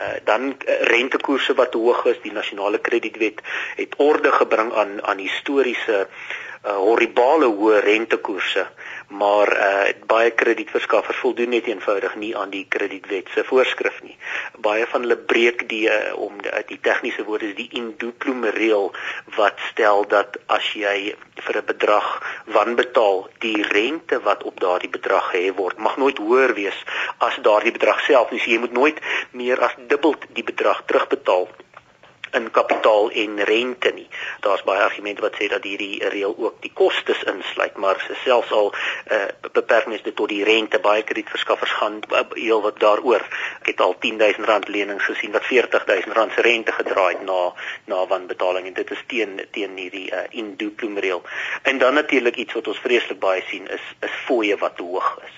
Uh, 0.00 0.06
dan 0.24 0.56
uh, 0.56 0.80
rentekoerse 0.88 1.54
wat 1.54 1.74
hoog 1.74 2.04
is 2.08 2.20
die 2.22 2.32
nasionale 2.32 2.78
kredietwet 2.80 3.42
het 3.76 3.94
orde 3.96 4.32
gebring 4.32 4.72
aan 4.72 5.02
aan 5.04 5.18
historiese 5.20 6.06
uh, 6.06 6.76
horribale 6.76 7.50
hoë 7.52 7.82
rentekoerse 7.84 8.64
maar 9.10 9.50
uh 9.68 9.78
baie 10.06 10.30
kredietverskaffers 10.30 11.18
voldoen 11.22 11.50
net 11.54 11.66
eenvoudig 11.66 12.14
nie 12.16 12.30
aan 12.36 12.50
die 12.50 12.64
kredietwet 12.68 13.28
se 13.34 13.44
voorskrif 13.44 14.02
nie. 14.02 14.16
Baie 14.58 14.86
van 14.86 15.06
hulle 15.06 15.16
breek 15.32 15.68
die 15.68 15.86
uh, 15.90 16.14
om 16.14 16.38
die, 16.42 16.50
die 16.68 16.78
tegniese 16.82 17.24
woord 17.26 17.42
is 17.48 17.54
die 17.58 17.68
induplume 17.80 18.50
reël 18.54 18.90
wat 19.36 19.58
stel 19.70 20.06
dat 20.08 20.38
as 20.46 20.72
jy 20.74 21.14
vir 21.46 21.58
'n 21.62 21.66
bedrag 21.72 22.08
wanbetaal, 22.56 23.28
die 23.38 23.62
rente 23.62 24.20
wat 24.26 24.42
op 24.42 24.60
daardie 24.60 24.90
bedrag 24.98 25.30
gehef 25.30 25.56
word, 25.56 25.78
mag 25.78 25.96
nooit 25.96 26.18
hoër 26.18 26.54
wees 26.54 26.84
as 27.18 27.38
daardie 27.42 27.72
bedrag 27.72 28.00
self. 28.06 28.30
Dus 28.30 28.44
jy 28.44 28.58
moet 28.58 28.72
nooit 28.72 29.00
meer 29.30 29.60
as 29.60 29.74
dubbel 29.88 30.14
die 30.32 30.44
bedrag 30.44 30.82
terugbetaal 30.86 31.48
in 32.32 32.50
kapitaal 32.50 33.10
en 33.10 33.44
rente 33.44 33.90
nie. 33.94 34.08
Daar's 34.40 34.62
baie 34.62 34.82
argumente 34.82 35.22
wat 35.22 35.36
sê 35.38 35.48
dat 35.48 35.64
hierdie 35.64 36.08
reël 36.08 36.34
ook 36.38 36.60
die 36.62 36.72
kostes 36.74 37.22
insluit, 37.22 37.76
maar 37.76 38.00
selfs 38.24 38.52
al 38.52 38.72
uh, 38.72 39.24
beperk 39.52 39.86
mens 39.86 40.02
dit 40.02 40.16
tot 40.16 40.28
die 40.28 40.44
rente, 40.44 40.78
baie 40.78 41.02
kredietverskaffers 41.02 41.72
gaan 41.80 42.00
uh, 42.10 42.22
heel 42.34 42.62
wat 42.62 42.80
daaroor. 42.80 43.24
Ek 43.60 43.72
het 43.72 43.80
al 43.80 43.96
10000 43.98 44.46
rand 44.46 44.68
lenings 44.68 45.04
gesien 45.04 45.34
wat 45.36 45.46
40000 45.48 46.14
rand 46.16 46.32
se 46.32 46.46
rente 46.46 46.72
gedraai 46.72 47.14
het 47.14 47.26
na 47.26 47.52
na 47.90 48.06
wanbetaling 48.06 48.66
en 48.66 48.74
dit 48.74 48.90
is 48.90 49.04
teen 49.06 49.40
teen 49.50 49.76
hierdie 49.76 50.08
uh, 50.12 50.24
induplume 50.30 51.00
reël. 51.00 51.22
En 51.62 51.78
dan 51.78 51.94
natuurlik 51.94 52.36
iets 52.36 52.54
wat 52.58 52.68
ons 52.68 52.78
vreeslik 52.78 53.18
baie 53.18 53.42
sien 53.50 53.68
is 53.68 53.84
is 54.00 54.16
fooie 54.26 54.56
wat 54.56 54.78
hoog 54.78 55.18
is. 55.24 55.36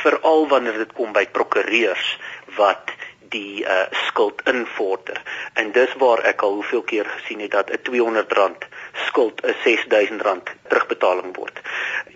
Veral 0.00 0.46
wanneer 0.48 0.78
dit 0.78 0.92
kom 0.96 1.12
by 1.12 1.26
prokureurs 1.26 2.18
wat 2.56 2.92
die 3.30 3.64
uh, 3.64 3.86
skuld 4.08 4.42
invorder. 4.44 5.22
En 5.54 5.72
dis 5.72 5.92
waar 5.98 6.22
ek 6.30 6.42
al 6.42 6.58
hoeveel 6.60 6.82
keer 6.82 7.08
gesien 7.16 7.40
het 7.40 7.50
dat 7.50 7.70
'n 7.70 7.78
R200 7.78 8.66
skuld 9.06 9.40
'n 9.42 9.54
R6000 9.64 10.54
terugbetaling 10.68 11.36
word. 11.36 11.60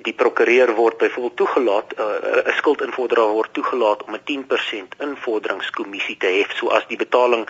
Die 0.03 0.13
prokureur 0.13 0.75
word 0.75 0.99
byvoorbeeld 0.99 1.37
toegelaat 1.37 1.95
'n 1.97 2.01
uh, 2.01 2.57
skuldinvorderaar 2.57 3.33
word 3.39 3.53
toegelaat 3.53 4.03
om 4.05 4.15
'n 4.15 4.25
10% 4.25 4.95
invorderingskommissie 4.99 6.17
te 6.17 6.27
hef. 6.27 6.53
So 6.57 6.69
as 6.69 6.87
die 6.89 6.97
betaling 6.97 7.49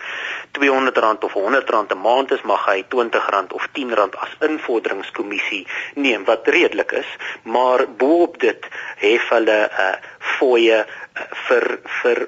R200 0.51 1.23
of 1.23 1.33
R100 1.33 1.93
'n 1.93 2.01
maand 2.01 2.31
is, 2.31 2.41
mag 2.41 2.65
hy 2.65 2.83
R20 2.83 3.53
of 3.53 3.67
R10 3.67 3.93
as 4.25 4.35
invorderingskommissie 4.39 5.67
neem 5.95 6.23
wat 6.23 6.47
redelik 6.47 6.91
is, 6.91 7.09
maar 7.43 7.87
boop 7.87 8.39
dit 8.39 8.67
hef 8.95 9.29
hulle 9.29 9.59
'n 9.65 9.69
uh, 9.79 9.95
fooie 10.37 10.79
uh, 10.85 10.85
vir 11.47 11.79
vir 12.01 12.27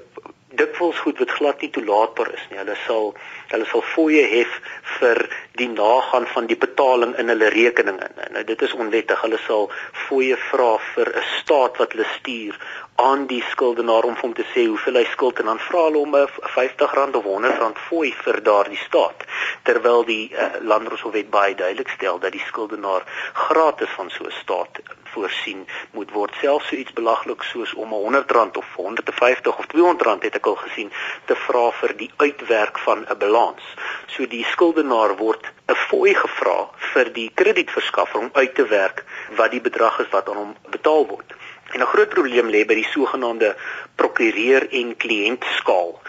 dikwels 0.60 1.00
goed 1.06 1.20
wat 1.22 1.36
glad 1.40 1.62
nie 1.62 1.70
toelaatbaar 1.76 2.32
is 2.34 2.46
nie. 2.50 2.60
Hulle 2.62 2.78
sal 2.86 3.14
hulle 3.52 3.68
sal 3.72 3.84
fooie 3.94 4.24
hef 4.32 4.58
vir 4.98 5.22
die 5.60 5.70
nagaan 5.72 6.28
van 6.34 6.50
die 6.50 6.60
betaling 6.60 7.16
in 7.22 7.32
hulle 7.34 7.50
rekening 7.54 8.00
in. 8.04 8.20
Nou 8.36 8.44
dit 8.44 8.66
is 8.68 8.74
onwettig. 8.74 9.22
Hulle 9.22 9.40
sal 9.46 9.70
fooie 10.08 10.38
vra 10.50 10.72
vir 10.94 11.14
'n 11.14 11.26
staat 11.38 11.78
wat 11.82 11.96
hulle 11.96 12.08
stuur 12.18 12.60
aan 13.00 13.26
die 13.30 13.44
skuldenaar 13.50 14.04
om 14.04 14.16
hom 14.22 14.34
te 14.34 14.44
sê 14.52 14.64
hoeveel 14.66 14.96
hy 14.98 15.04
skuld 15.12 15.40
en 15.42 15.50
dan 15.52 15.60
vra 15.62 15.82
hulle 15.86 16.00
hom 16.02 16.16
'n 16.18 16.24
R50 16.28 17.18
of 17.20 17.28
R100 17.32 17.82
fooi 17.90 18.10
vir 18.24 18.40
daardie 18.48 18.80
staat 18.84 19.26
terwyl 19.70 20.02
die 20.08 20.24
uh, 20.34 20.48
landroswet 20.72 21.30
baie 21.36 21.54
duidelik 21.60 21.92
stel 21.94 22.18
dat 22.24 22.34
die 22.34 22.42
skuldenaar 22.48 23.06
gratis 23.34 23.94
van 24.00 24.10
so 24.10 24.26
'n 24.26 24.34
staat 24.40 24.82
voorsien 25.14 25.68
moet 25.92 26.12
word. 26.12 26.34
Selfs 26.42 26.68
so 26.68 26.76
iets 26.76 26.94
belaglik 26.94 27.44
soos 27.52 27.74
om 27.74 27.94
'n 27.94 28.02
R100 28.16 28.58
of 28.64 28.74
150 28.76 29.58
of 29.58 29.66
R200 29.66 30.26
het 30.28 30.36
ek 30.42 30.46
al 30.46 30.60
gesien 30.66 30.92
te 31.26 31.36
vra 31.36 31.72
vir 31.72 31.98
die 31.98 32.12
uitwerk 32.18 32.80
van 32.80 33.06
'n 33.06 33.18
balans. 33.18 33.64
So 34.08 34.28
die 34.28 34.46
skuldenaar 34.54 35.18
word 35.18 35.46
'n 35.68 35.76
fooi 35.76 36.14
gevra 36.14 36.60
vir 36.94 37.14
die 37.14 37.32
kredietverskaffer 37.34 38.20
om 38.20 38.30
uit 38.34 38.56
te 38.56 38.66
werk 38.66 39.06
wat 39.36 39.52
die 39.52 39.62
bedrag 39.62 40.00
is 40.00 40.10
wat 40.10 40.30
aan 40.30 40.44
hom 40.44 40.56
betaal 40.70 41.06
word 41.08 41.37
En 41.74 41.80
'n 41.80 41.86
groot 41.86 42.10
probleem 42.10 42.48
lê 42.50 42.66
by 42.66 42.76
die 42.80 42.88
sogenaamde 42.92 43.56
prokureur 43.96 44.68
en 44.72 44.98
kliënt 44.98 45.44
skaal. 45.60 46.00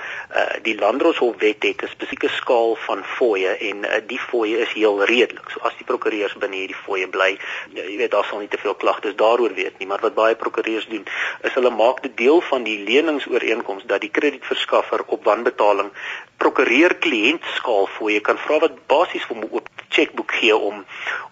Uh 0.40 0.56
die 0.62 0.74
Landdroshof-wet 0.78 1.62
het 1.62 1.82
'n 1.82 1.88
spesifieke 1.88 2.28
skaal 2.28 2.76
van 2.86 3.04
fooie 3.04 3.48
en 3.48 3.76
uh, 3.84 3.90
die 4.06 4.18
fooie 4.18 4.58
is 4.58 4.72
heel 4.72 5.04
redelik. 5.04 5.50
So 5.50 5.60
as 5.60 5.76
die 5.76 5.84
prokureurs 5.84 6.34
binne 6.34 6.56
hierdie 6.56 6.82
fooie 6.84 7.08
bly, 7.08 7.38
uh, 7.74 7.88
jy 7.90 7.96
weet 7.96 8.10
daar 8.10 8.24
sal 8.24 8.38
nie 8.38 8.48
te 8.48 8.58
veel 8.58 8.74
klagtes 8.74 9.16
daaroor 9.16 9.54
weet 9.54 9.78
nie, 9.78 9.86
maar 9.86 10.00
wat 10.00 10.14
baie 10.14 10.34
prokureurs 10.34 10.86
doen, 10.86 11.04
is 11.42 11.54
hulle 11.54 11.70
maak 11.70 12.02
dit 12.02 12.16
deel 12.16 12.40
van 12.40 12.62
die 12.62 12.78
leningsooreenkoms 12.84 13.84
dat 13.86 14.00
die 14.00 14.10
kredietverskaffer 14.10 15.02
op 15.06 15.24
wanbetaling 15.24 15.90
prokureur 16.36 16.94
kliënt 16.94 17.44
skaal 17.54 17.86
fooie 17.86 18.20
kan 18.20 18.38
vra 18.38 18.58
wat 18.58 18.86
basies 18.86 19.26
vir 19.26 19.36
'n 19.36 19.48
oop 19.50 19.68
chequeboek 19.88 20.32
gee 20.32 20.56
om 20.56 20.84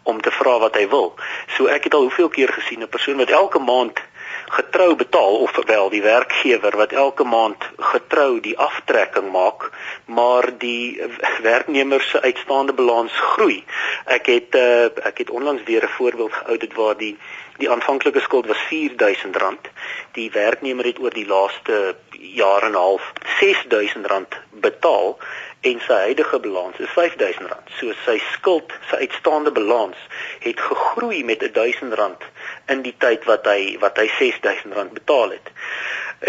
om 0.02 0.20
te 0.20 0.30
vra 0.30 0.58
wat 0.58 0.74
hy 0.74 0.88
wil. 0.88 1.14
So 1.56 1.66
ek 1.66 1.84
het 1.84 1.94
al 1.94 2.00
hoeveel 2.00 2.28
keer 2.28 2.52
gesien 2.52 2.82
'n 2.82 2.88
persoon 2.88 3.16
wat 3.16 3.30
elke 3.30 3.58
maand 3.58 4.02
getrou 4.48 4.94
betaal 4.94 5.36
of 5.36 5.58
wel 5.66 5.88
die 5.90 6.02
werkgewer 6.02 6.76
wat 6.76 6.92
elke 6.92 7.24
maand 7.24 7.68
getrou 7.76 8.40
die 8.40 8.58
aftrekking 8.58 9.30
maak 9.32 9.70
maar 10.04 10.50
die 10.58 11.02
werknemer 11.42 12.00
se 12.00 12.20
uitstaande 12.20 12.72
balans 12.72 13.12
groei. 13.12 13.64
Ek 14.04 14.26
het 14.26 14.54
uh, 14.54 14.84
ek 14.84 15.18
het 15.18 15.30
onlangs 15.30 15.62
weer 15.64 15.84
'n 15.84 15.96
voorbeeld 15.98 16.32
geoudit 16.32 16.74
waar 16.74 16.96
die 16.96 17.16
die 17.56 17.70
aanvanklike 17.70 18.20
skuld 18.20 18.46
was 18.46 18.64
R4000. 18.68 19.70
Die 20.12 20.30
werknemer 20.30 20.84
het 20.84 20.98
oor 20.98 21.10
die 21.10 21.26
laaste 21.26 21.96
jaar 22.10 22.62
en 22.62 22.70
'n 22.70 22.74
half 22.74 23.12
R6000 23.40 24.38
betaal 24.50 25.18
en 25.66 25.80
sy 25.82 25.98
huidige 26.08 26.38
balans 26.40 26.78
is 26.78 26.92
R5000. 26.94 27.70
So 27.78 27.94
sy 28.04 28.16
skuld, 28.32 28.74
sy 28.90 29.00
uitstaande 29.06 29.52
balans 29.56 29.98
het 30.44 30.60
gegroei 30.62 31.24
met 31.26 31.42
R1000 31.42 32.26
in 32.72 32.84
die 32.86 32.94
tyd 33.02 33.26
wat 33.30 33.48
hy 33.50 33.74
wat 33.82 33.98
hy 33.98 34.06
R6000 34.06 34.94
betaal 34.94 35.34
het. 35.34 35.50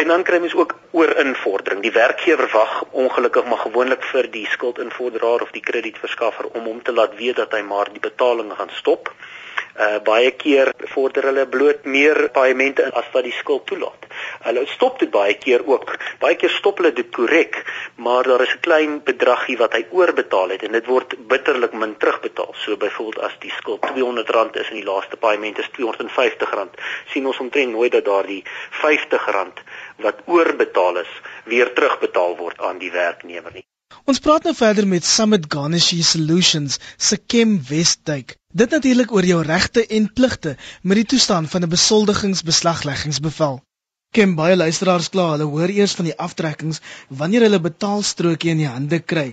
En 0.01 0.09
dan 0.11 0.23
kry 0.27 0.39
mens 0.43 0.55
ook 0.57 0.75
oor 0.91 1.13
invordering. 1.21 1.81
Die 1.85 1.93
werkgewer 1.95 2.49
wag 2.51 2.83
ongelukkig 2.91 3.45
maar 3.45 3.63
gewoonlik 3.63 4.03
vir 4.11 4.27
die 4.31 4.47
skuldinvorderaar 4.51 5.45
of 5.45 5.53
die 5.55 5.63
kredietverskaffer 5.63 6.49
om 6.51 6.65
hom 6.67 6.81
te 6.83 6.95
laat 6.95 7.15
weet 7.21 7.37
dat 7.39 7.53
hy 7.55 7.61
maar 7.61 7.93
die 7.93 8.03
betaling 8.03 8.51
gaan 8.57 8.73
stop. 8.81 9.13
Uh 9.77 9.99
baie 10.01 10.31
keer 10.31 10.71
vorder 10.93 11.27
hulle 11.29 11.45
bloot 11.45 11.83
meer 11.85 12.29
paemente 12.33 12.87
as 13.01 13.09
wat 13.13 13.27
die 13.27 13.35
skuld 13.39 13.65
toelaat. 13.69 14.07
Hulle 14.45 14.63
stop 14.71 14.97
dit 14.99 15.11
baie 15.13 15.35
keer 15.37 15.61
ook. 15.67 15.93
Baie 16.23 16.35
keer 16.35 16.49
stop 16.49 16.81
hulle 16.81 16.93
dit 16.97 17.11
korrek, 17.13 17.59
maar 17.95 18.23
daar 18.23 18.41
is 18.41 18.55
'n 18.55 18.63
klein 18.67 19.03
bedragie 19.03 19.57
wat 19.57 19.73
hy 19.77 19.85
oorbetaal 19.91 20.49
het 20.49 20.63
en 20.63 20.71
dit 20.71 20.85
word 20.85 21.13
bitterlik 21.27 21.73
min 21.73 21.97
terugbetaal. 21.97 22.53
So 22.63 22.77
byvoorbeeld 22.77 23.23
as 23.23 23.37
die 23.39 23.53
skuld 23.59 23.85
R200 23.85 24.59
is 24.61 24.69
en 24.69 24.79
die 24.81 24.89
laaste 24.91 25.17
paement 25.17 25.57
is 25.57 25.69
R250, 25.69 26.73
sien 27.13 27.25
ons 27.25 27.39
omtrent 27.39 27.71
nooit 27.71 27.91
dat 27.91 28.05
daardie 28.05 28.43
R50 28.81 29.63
wat 29.97 30.21
oorbetaal 30.25 30.97
is, 30.97 31.21
weer 31.43 31.73
terugbetaal 31.73 32.37
word 32.37 32.61
aan 32.61 32.77
die 32.77 32.91
werknemer 32.91 33.51
nie. 33.53 33.65
Ons 34.11 34.19
praat 34.23 34.45
nou 34.47 34.51
verder 34.55 34.85
met 34.87 35.05
Summit 35.09 35.45
Garnishi 35.53 35.97
Solutions 36.09 36.77
se 37.07 37.17
Kem 37.33 37.53
Westduik. 37.69 38.35
Dit 38.63 38.75
natuurlik 38.75 39.11
oor 39.11 39.27
jou 39.29 39.41
regte 39.47 39.85
en 39.99 40.07
pligte 40.19 40.55
met 40.81 41.01
die 41.01 41.05
toestand 41.15 41.49
van 41.55 41.67
'n 41.67 41.73
besoldigingsbeslagleggingsbevel. 41.75 43.59
Ken 44.15 44.33
baie 44.37 44.55
luisteraars 44.55 45.09
kla, 45.13 45.23
hulle 45.33 45.45
hoor 45.51 45.71
eers 45.73 45.93
van 45.97 46.07
die 46.07 46.13
aftrekkings 46.25 46.79
wanneer 47.21 47.43
hulle 47.45 47.59
betaalstrokie 47.65 48.49
in 48.53 48.61
die 48.61 48.69
hande 48.69 48.99
kry. 49.13 49.25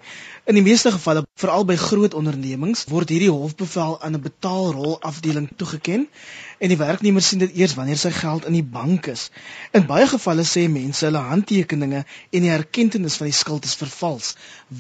In 0.51 0.59
die 0.59 0.65
meeste 0.67 0.93
gevalle, 0.97 1.23
veral 1.41 1.65
by 1.71 1.77
groot 1.81 2.17
ondernemings, 2.19 2.83
word 2.91 3.15
hierdie 3.15 3.31
hofbevel 3.33 3.97
aan 4.01 4.19
'n 4.19 4.25
betaalrol 4.27 4.99
afdeling 5.11 5.49
toegeken 5.63 6.09
en 6.59 6.75
die 6.75 6.81
werknemer 6.83 7.25
sien 7.29 7.45
dit 7.45 7.57
eers 7.63 7.79
wanneer 7.79 8.03
sy 8.03 8.13
geld 8.19 8.51
in 8.51 8.59
die 8.59 8.67
bank 8.77 9.07
is. 9.15 9.31
In 9.73 9.87
baie 9.95 10.11
gevalle 10.17 10.45
sê 10.53 10.69
mense 10.77 11.07
hulle 11.07 11.27
handtekeninge 11.33 12.05
en 12.05 12.49
die 12.49 12.55
erkenning 12.59 13.19
van 13.19 13.31
die 13.31 13.41
skuld 13.43 13.65
is 13.65 13.81
vervals. 13.85 14.35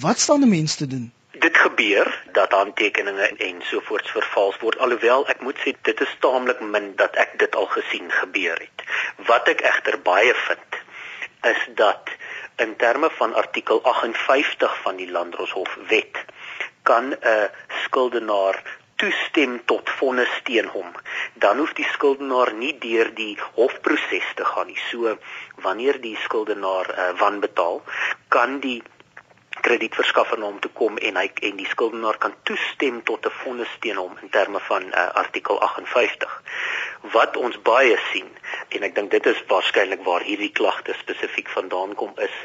Wat 0.05 0.21
staan 0.21 0.43
'n 0.43 0.57
mens 0.59 0.75
te 0.75 0.87
doen? 0.87 1.13
Dit 1.39 1.57
gebeur 1.57 2.23
dat 2.33 2.53
handtekeninge 2.53 3.27
en 3.37 3.63
sovoorts 3.63 4.11
vervals 4.11 4.59
word 4.61 4.79
alhoewel 4.79 5.27
ek 5.29 5.41
moet 5.41 5.59
sê 5.65 5.75
dit 5.89 6.01
is 6.01 6.15
taamlik 6.21 6.61
min 6.61 6.93
dat 7.01 7.17
ek 7.17 7.39
dit 7.39 7.57
al 7.57 7.67
gesien 7.67 8.11
gebeur 8.11 8.61
het. 8.61 8.85
Wat 9.27 9.49
ek 9.49 9.65
egter 9.73 9.99
baie 10.03 10.35
vind 10.47 10.79
is 11.51 11.67
dat 11.81 12.11
in 12.57 12.77
terme 12.77 13.11
van 13.19 13.35
artikel 13.35 13.83
58 13.83 14.79
van 14.83 14.97
die 14.97 15.11
Landdroshof 15.11 15.77
wet 15.91 16.25
kan 16.83 17.13
'n 17.13 17.51
skuldenaar 17.85 18.63
toestem 18.97 19.61
tot 19.65 19.91
vonnis 19.99 20.35
teen 20.45 20.69
hom. 20.71 20.91
Dan 21.35 21.59
hoef 21.59 21.73
die 21.73 21.89
skuldenaar 21.93 22.53
nie 22.53 22.79
deur 22.79 23.11
die 23.15 23.39
hofproses 23.55 24.29
te 24.35 24.45
gaan 24.45 24.67
nie. 24.67 24.79
So 24.91 25.17
wanneer 25.67 26.01
die 26.01 26.17
skuldenaar 26.25 26.91
uh, 26.91 27.11
wanbetaal 27.19 27.83
kan 28.29 28.61
die 28.61 28.83
kredietverskaffer 29.67 30.39
na 30.39 30.51
hom 30.51 30.61
toe 30.61 30.71
kom 30.81 30.99
en 31.09 31.17
hy 31.21 31.27
en 31.49 31.57
die 31.61 31.69
skuldenaar 31.71 32.19
kan 32.23 32.35
toestem 32.49 33.03
tot 33.11 33.27
'n 33.27 33.37
vonnis 33.43 33.73
teen 33.81 33.97
hom 33.97 34.17
in 34.23 34.31
terme 34.37 34.61
van 34.69 34.85
uh, 34.91 35.09
artikel 35.25 35.61
58. 35.61 36.43
Wat 37.17 37.37
ons 37.37 37.57
baie 37.63 37.99
sien 38.13 38.29
en 38.69 38.83
ek 38.83 38.95
dink 38.95 39.11
dit 39.11 39.27
is 39.27 39.45
waarskynlik 39.49 40.05
waar 40.05 40.23
hierdie 40.23 40.53
klagte 40.53 40.95
spesifiek 41.01 41.49
vandaan 41.49 41.95
kom 41.95 42.13
is 42.29 42.37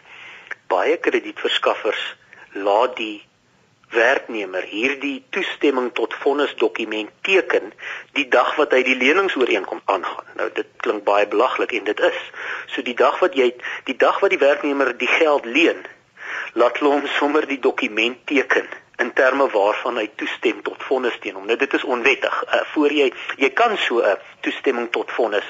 baie 0.70 0.98
kredietverskaffers 0.98 2.04
laat 2.54 2.96
die 2.98 3.18
werknemer 3.90 4.66
hierdie 4.70 5.24
toestemming 5.34 5.90
tot 5.98 6.14
vonnisdokument 6.22 7.10
teken 7.26 7.72
die 8.18 8.28
dag 8.30 8.52
wat 8.60 8.74
hy 8.76 8.84
die 8.86 8.98
leningsooreenkoms 9.00 9.86
aangaan. 9.90 10.28
Nou 10.38 10.50
dit 10.54 10.68
klink 10.86 11.06
baie 11.08 11.26
belaglik 11.30 11.74
en 11.78 11.88
dit 11.90 12.04
is. 12.12 12.20
So 12.74 12.86
die 12.86 12.98
dag 12.98 13.18
wat 13.24 13.38
jy 13.38 13.50
die 13.90 13.98
dag 13.98 14.22
wat 14.22 14.36
die 14.36 14.42
werknemer 14.42 14.94
die 14.98 15.10
geld 15.10 15.50
leen, 15.50 15.82
laat 16.54 16.78
hom 16.78 17.08
sommer 17.20 17.48
die 17.48 17.60
dokument 17.60 18.18
teken 18.26 18.68
in 19.00 19.14
terme 19.14 19.48
waarvan 19.50 19.98
hy 19.98 20.10
toestem 20.20 20.60
tot 20.64 20.82
vonnis 20.84 21.16
teen 21.24 21.38
hom. 21.38 21.46
Nou 21.48 21.56
dit 21.60 21.74
is 21.74 21.86
onwettig. 21.88 22.36
Uh, 22.44 22.62
voor 22.74 22.92
jy 22.92 23.08
jy 23.40 23.50
kan 23.56 23.78
so 23.78 24.02
'n 24.02 24.12
uh, 24.12 24.16
toestemming 24.44 24.90
tot 24.92 25.12
vonnis 25.12 25.48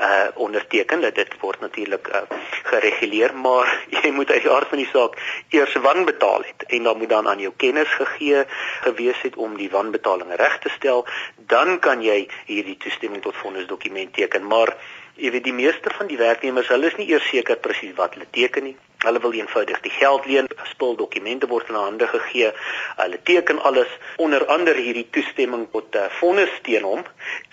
uh 0.00 0.28
onderteken. 0.34 1.00
Dit 1.00 1.32
word 1.40 1.60
natuurlik 1.60 2.08
uh, 2.08 2.22
gereguleer, 2.62 3.34
maar 3.34 3.68
jy 4.02 4.10
moet 4.10 4.30
uit 4.30 4.42
die 4.42 4.50
aard 4.50 4.68
van 4.68 4.78
die 4.78 4.90
saak 4.92 5.16
eers 5.48 5.74
wanbetaal 5.74 6.44
het 6.44 6.68
en 6.68 6.82
dan 6.82 6.98
moet 6.98 7.08
dan 7.08 7.28
aan 7.28 7.40
jou 7.40 7.52
kennis 7.56 7.88
gegee 7.88 8.44
gewees 8.80 9.20
het 9.22 9.36
om 9.36 9.56
die 9.56 9.70
wanbetaling 9.70 10.34
reg 10.36 10.58
te 10.58 10.68
stel, 10.68 11.06
dan 11.36 11.78
kan 11.78 12.02
jy 12.02 12.28
hierdie 12.46 12.76
toestemming 12.76 13.22
tot 13.22 13.36
vonnis 13.36 13.66
dokument 13.66 14.12
teken. 14.12 14.46
Maar 14.46 14.76
jy 15.20 15.30
weet 15.34 15.44
die 15.44 15.56
meeste 15.56 15.90
van 15.92 16.08
die 16.08 16.18
werknemers, 16.20 16.70
hulle 16.72 16.88
is 16.88 16.96
nie 16.96 17.10
eers 17.12 17.26
seker 17.28 17.58
presies 17.60 17.92
wat 17.98 18.16
hulle 18.16 18.28
teken 18.32 18.64
nie. 18.70 18.76
Hulle 19.04 19.20
wil 19.24 19.36
eenvoudig 19.36 19.80
die 19.84 19.92
geld 19.92 20.26
leen, 20.28 20.48
spul 20.72 20.96
dokumente 20.96 21.48
word 21.48 21.68
in 21.72 21.78
hande 21.78 22.08
gegee. 22.08 22.50
Hulle 22.98 23.20
teken 23.28 23.60
alles 23.68 23.92
onder 24.20 24.46
andere 24.52 24.80
hierdie 24.80 25.06
toestemming 25.12 25.66
tot 25.72 25.96
uh, 25.96 26.08
vonnis 26.20 26.52
teen 26.66 26.84
hom 26.88 27.04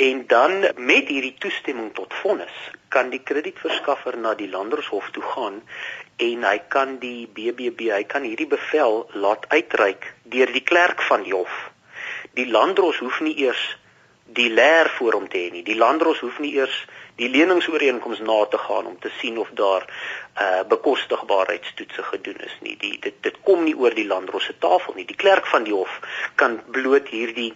en 0.08 0.26
dan 0.32 0.60
met 0.76 1.12
hierdie 1.12 1.36
toestemming 1.44 1.94
tot 1.96 2.16
vonnis 2.24 2.58
kan 2.92 3.12
die 3.12 3.24
kredietverskaffer 3.24 4.16
na 4.20 4.34
die 4.40 4.50
landershof 4.52 5.10
toe 5.16 5.24
gaan 5.34 5.62
en 6.24 6.46
hy 6.48 6.58
kan 6.74 6.96
die 7.04 7.28
BBB, 7.28 7.92
hy 7.94 8.04
kan 8.10 8.24
hierdie 8.26 8.50
bevel 8.50 9.04
laat 9.14 9.44
uitreik 9.52 10.14
deur 10.24 10.52
die 10.56 10.64
klerk 10.66 11.04
van 11.10 11.28
die 11.28 11.36
hof. 11.36 11.58
Die 12.40 12.48
landdros 12.48 13.04
hoef 13.04 13.20
nie 13.22 13.36
eers 13.44 13.64
die 14.38 14.50
leer 14.50 14.90
voor 14.98 15.20
hom 15.20 15.28
te 15.32 15.40
hê 15.40 15.52
nie. 15.52 15.64
Die 15.64 15.78
landdros 15.78 16.20
hoef 16.26 16.40
nie 16.44 16.56
eers 16.58 16.76
die 17.18 17.30
leningsooreenkoms 17.30 18.20
na 18.20 18.46
te 18.46 18.58
gaan 18.58 18.86
om 18.86 19.00
te 19.00 19.12
sien 19.20 19.38
of 19.38 19.50
daar 19.54 19.86
uh 20.42 20.62
bekostigbaarheidstoetse 20.70 22.04
gedoen 22.04 22.44
is 22.46 22.58
nie. 22.62 22.78
Die 22.78 22.98
dit 23.02 23.18
dit 23.22 23.38
kom 23.42 23.64
nie 23.64 23.76
oor 23.78 23.94
die 23.94 24.08
landdros 24.08 24.46
se 24.46 24.58
tafel 24.60 24.94
nie. 24.96 25.06
Die 25.06 25.18
klerk 25.18 25.46
van 25.46 25.66
die 25.66 25.74
hof 25.74 26.00
kan 26.36 26.62
bloot 26.72 27.10
hierdie 27.14 27.54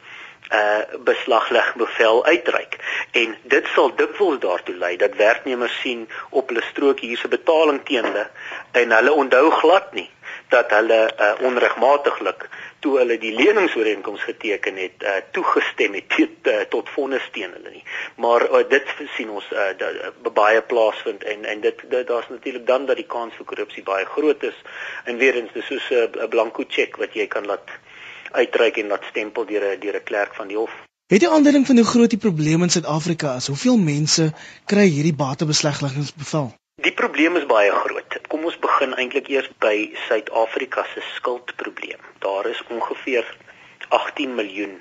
uh 0.51 0.97
beslagleg 1.05 1.73
bevel 1.79 2.25
uitreik 2.25 2.79
en 3.11 3.35
dit 3.43 3.67
sal 3.75 3.93
dikwels 3.95 4.41
daartoe 4.43 4.75
lei 4.75 4.95
dat 4.97 5.15
werknemers 5.15 5.77
sien 5.81 6.07
op 6.29 6.49
hulle 6.49 6.63
strook 6.71 6.99
hierse 6.99 7.27
betaling 7.27 7.83
teen 7.85 8.09
hulle 8.09 8.25
en 8.71 8.97
hulle 8.97 9.13
onthou 9.23 9.51
glad 9.61 9.93
nie 9.93 10.09
dat 10.49 10.73
hulle 10.75 10.99
uh, 11.07 11.31
onregmatiglik 11.47 12.49
toe 12.83 12.97
hulle 12.97 13.17
die 13.21 13.31
leningsooreenkoms 13.35 14.23
geteken 14.29 14.77
het 14.81 15.05
uh, 15.05 15.17
toegestem 15.37 15.97
het 15.99 16.09
tot, 16.15 16.49
uh, 16.51 16.59
tot 16.75 16.89
vonnis 16.95 17.27
teen 17.35 17.53
hulle 17.57 17.73
nie 17.75 17.83
maar 18.25 18.45
uh, 18.49 18.63
dit 18.69 18.93
sien 19.15 19.29
ons 19.29 19.47
uh, 19.53 19.71
da, 19.77 19.91
uh, 20.09 20.33
baie 20.41 20.61
plaasvind 20.73 21.23
en 21.33 21.45
en 21.53 21.61
dit, 21.61 21.83
daar's 21.91 22.29
natuurlik 22.29 22.67
dan 22.67 22.85
dat 22.89 23.01
die 23.01 23.09
kans 23.15 23.37
vir 23.39 23.49
korrupsie 23.53 23.83
baie 23.87 24.05
groot 24.05 24.43
is 24.43 24.61
en 25.05 25.17
weer 25.21 25.39
eens 25.41 25.53
dis 25.57 25.67
soos 25.73 25.89
'n 25.91 26.21
uh, 26.21 26.29
blanko 26.35 26.65
cheque 26.67 27.01
wat 27.05 27.13
jy 27.13 27.27
kan 27.27 27.45
laat 27.45 27.75
uitreik 28.31 28.77
en 28.77 28.87
laat 28.95 29.09
stempel 29.09 29.45
deur 29.45 29.67
'n 29.73 29.79
deur 29.79 29.99
'n 29.99 30.09
klerk 30.13 30.35
van 30.35 30.47
die 30.47 30.57
hof 30.57 30.73
Het 31.11 31.21
jy 31.21 31.29
aanduiding 31.29 31.65
van 31.67 31.75
hoe 31.75 31.85
groot 31.85 32.09
die 32.09 32.23
probleem 32.23 32.63
in 32.63 32.69
Suid-Afrika 32.69 33.35
is? 33.35 33.47
Hoeveel 33.51 33.77
mense 33.77 34.29
kry 34.65 34.85
hierdie 34.87 35.15
batebesleggingsbevel? 35.15 36.60
Die 36.81 36.93
probleem 36.97 37.35
is 37.37 37.43
baie 37.45 37.69
groot. 37.69 38.15
Kom 38.25 38.47
ons 38.49 38.55
begin 38.57 38.95
eintlik 38.97 39.27
eers 39.29 39.49
by 39.61 39.91
Suid-Afrika 40.07 40.81
se 40.89 41.03
skuldprobleem. 41.13 42.01
Daar 42.23 42.47
is 42.49 42.61
ongeveer 42.73 43.27
18 43.93 44.33
miljoen 44.35 44.79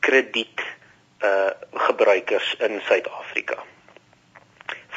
krediet 0.00 0.64
uh 1.20 1.50
gebruikers 1.84 2.54
in 2.64 2.80
Suid-Afrika. 2.86 3.60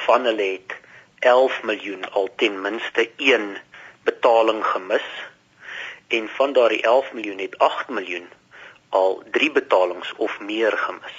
Van 0.06 0.30
hulle 0.30 0.48
het 0.54 0.78
11 1.20 1.64
miljoen 1.68 2.08
al 2.12 2.30
ten 2.36 2.62
minste 2.62 3.10
een 3.18 3.58
betaling 4.08 4.64
gemis 4.66 5.08
en 6.08 6.30
van 6.40 6.54
daardie 6.54 6.82
11 6.82 7.14
miljoen 7.14 7.44
het 7.44 7.58
8 7.58 7.90
miljoen 7.90 8.30
al 8.90 9.24
3 9.32 9.52
betalings 9.52 10.14
of 10.16 10.40
meer 10.40 10.78
gemis. 10.78 11.18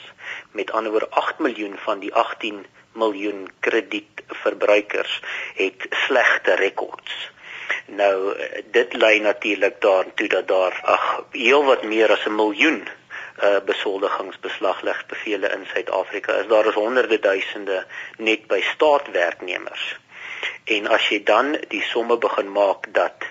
Met 0.51 0.73
ander 0.73 0.91
woorde 0.91 1.11
8 1.11 1.39
miljoen 1.39 1.77
van 1.79 1.99
die 1.99 2.15
18 2.15 2.65
miljoen 2.93 3.51
kredietverbruikers 3.61 5.21
het 5.55 5.87
slegte 5.91 6.55
rekords. 6.55 7.31
Nou 7.87 8.37
dit 8.71 8.93
lei 8.93 9.21
natuurlik 9.21 9.81
daartoe 9.81 10.29
dat 10.29 10.49
daar 10.49 10.81
ag 10.83 11.25
heelwat 11.31 11.83
meer 11.83 12.11
as 12.11 12.27
'n 12.27 12.35
miljoen 12.35 12.89
uh 13.43 13.61
besoldigingsbeslaglegbevele 13.65 15.49
in 15.49 15.67
Suid-Afrika 15.73 16.33
is. 16.33 16.47
Daar 16.47 16.67
is 16.67 16.75
honderde 16.75 17.19
duisende 17.19 17.87
net 18.17 18.47
by 18.47 18.61
staatwerknemers. 18.61 19.99
En 20.65 20.87
as 20.87 21.09
jy 21.09 21.23
dan 21.23 21.57
die 21.69 21.83
somme 21.83 22.19
begin 22.19 22.53
maak 22.53 22.87
dat 22.95 23.25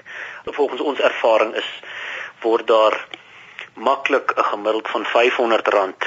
volgens 0.45 0.82
ons 0.82 1.00
ervaring 1.00 1.56
is 1.56 1.69
word 2.41 2.67
daar 2.67 3.08
maklik 3.74 4.34
'n 4.36 4.43
gemiddeld 4.43 4.88
van 4.88 5.06
R500 5.06 6.06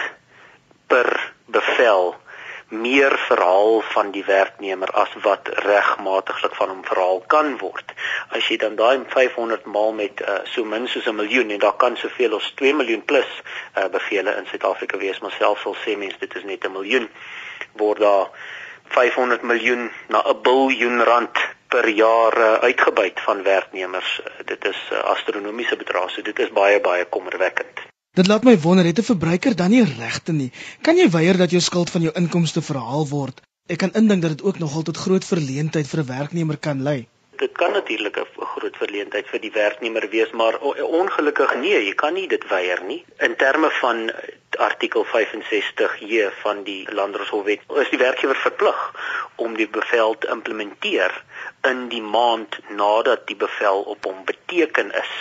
per 0.86 1.32
bevel 1.46 2.16
meer 2.68 3.18
verhaal 3.18 3.80
van 3.80 4.10
die 4.10 4.24
werknemer 4.24 4.90
as 4.90 5.12
wat 5.22 5.48
regmatiglik 5.48 6.54
van 6.54 6.68
hom 6.68 6.84
verhaal 6.84 7.22
kan 7.26 7.58
word. 7.58 7.92
As 8.28 8.48
jy 8.48 8.56
dan 8.56 8.76
daai 8.76 9.04
500 9.08 9.64
maal 9.64 9.92
met 9.92 10.20
uh, 10.20 10.40
so 10.44 10.64
min 10.64 10.88
soos 10.88 11.06
'n 11.06 11.16
miljoen 11.16 11.50
en 11.50 11.58
daar 11.58 11.76
kan 11.76 11.96
soveel 11.96 12.36
as 12.36 12.52
2 12.56 12.74
miljoen 12.74 13.04
plus 13.04 13.30
uh, 13.76 13.88
bevele 13.88 14.36
in 14.36 14.46
Suid-Afrika 14.46 14.98
wees, 14.98 15.20
maar 15.20 15.34
selfs 15.38 15.64
al 15.64 15.76
sê 15.84 15.96
mense 15.96 16.18
dit 16.18 16.34
is 16.34 16.44
net 16.44 16.64
'n 16.64 16.72
miljoen, 16.72 17.08
word 17.72 17.98
daar 17.98 18.28
500 18.84 19.42
miljoen 19.42 19.90
na 20.08 20.22
'n 20.22 20.42
biljoen 20.42 21.02
rand 21.02 21.38
per 21.68 21.88
jaar 21.88 22.38
uh, 22.38 22.52
uitgebuit 22.54 23.20
van 23.20 23.42
werknemers. 23.42 24.20
Dit 24.44 24.64
is 24.64 24.80
uh, 24.92 24.98
astronomiese 24.98 25.76
bedrae, 25.76 26.08
so 26.08 26.22
dit 26.22 26.38
is 26.38 26.52
baie 26.52 26.80
baie 26.80 27.04
kommerwekkend. 27.04 27.93
Dit 28.14 28.28
laat 28.30 28.44
my 28.46 28.52
wonder, 28.62 28.84
het 28.86 28.98
'n 28.98 29.10
verbruiker 29.12 29.56
dan 29.56 29.70
nie 29.70 29.84
regte 29.84 30.32
nie? 30.32 30.52
Kan 30.82 30.96
jy 30.96 31.10
weier 31.10 31.36
dat 31.36 31.50
jou 31.50 31.60
skuld 31.60 31.90
van 31.90 32.00
jou 32.00 32.12
inkomste 32.14 32.62
verhaal 32.62 33.08
word? 33.08 33.40
Ek 33.66 33.78
kan 33.78 33.92
indink 33.92 34.22
dat 34.22 34.30
dit 34.30 34.42
ook 34.42 34.58
nogal 34.58 34.82
tot 34.82 34.96
groot 34.96 35.24
verleentheid 35.24 35.88
vir 35.88 36.00
'n 36.00 36.06
werknemer 36.06 36.56
kan 36.56 36.82
lei. 36.82 37.08
Dit 37.36 37.52
kan 37.52 37.72
natuurlik 37.72 38.16
'n 38.16 38.44
groot 38.54 38.76
verleentheid 38.76 39.26
vir 39.26 39.40
die 39.40 39.50
werknemer 39.50 40.08
wees, 40.10 40.30
maar 40.30 40.58
ongelukkig 41.00 41.54
nee, 41.56 41.84
jy 41.86 41.94
kan 41.94 42.14
nie 42.14 42.28
dit 42.28 42.48
weier 42.48 42.82
nie. 42.86 43.04
In 43.18 43.36
terme 43.36 43.70
van 43.70 44.10
artikel 44.58 45.04
65J 45.04 46.30
van 46.42 46.62
die 46.62 46.86
Landdroshof-wet 46.92 47.60
is 47.68 47.90
die 47.90 47.98
werkgewer 47.98 48.36
verplig 48.36 48.92
om 49.34 49.56
die 49.56 49.68
bevel 49.68 50.18
te 50.18 50.28
implementeer 50.28 51.24
in 51.62 51.88
die 51.88 52.02
maand 52.02 52.58
nadat 52.68 53.26
die 53.26 53.36
bevel 53.36 53.80
op 53.80 54.04
hom 54.04 54.24
beteken 54.24 54.94
is. 54.94 55.12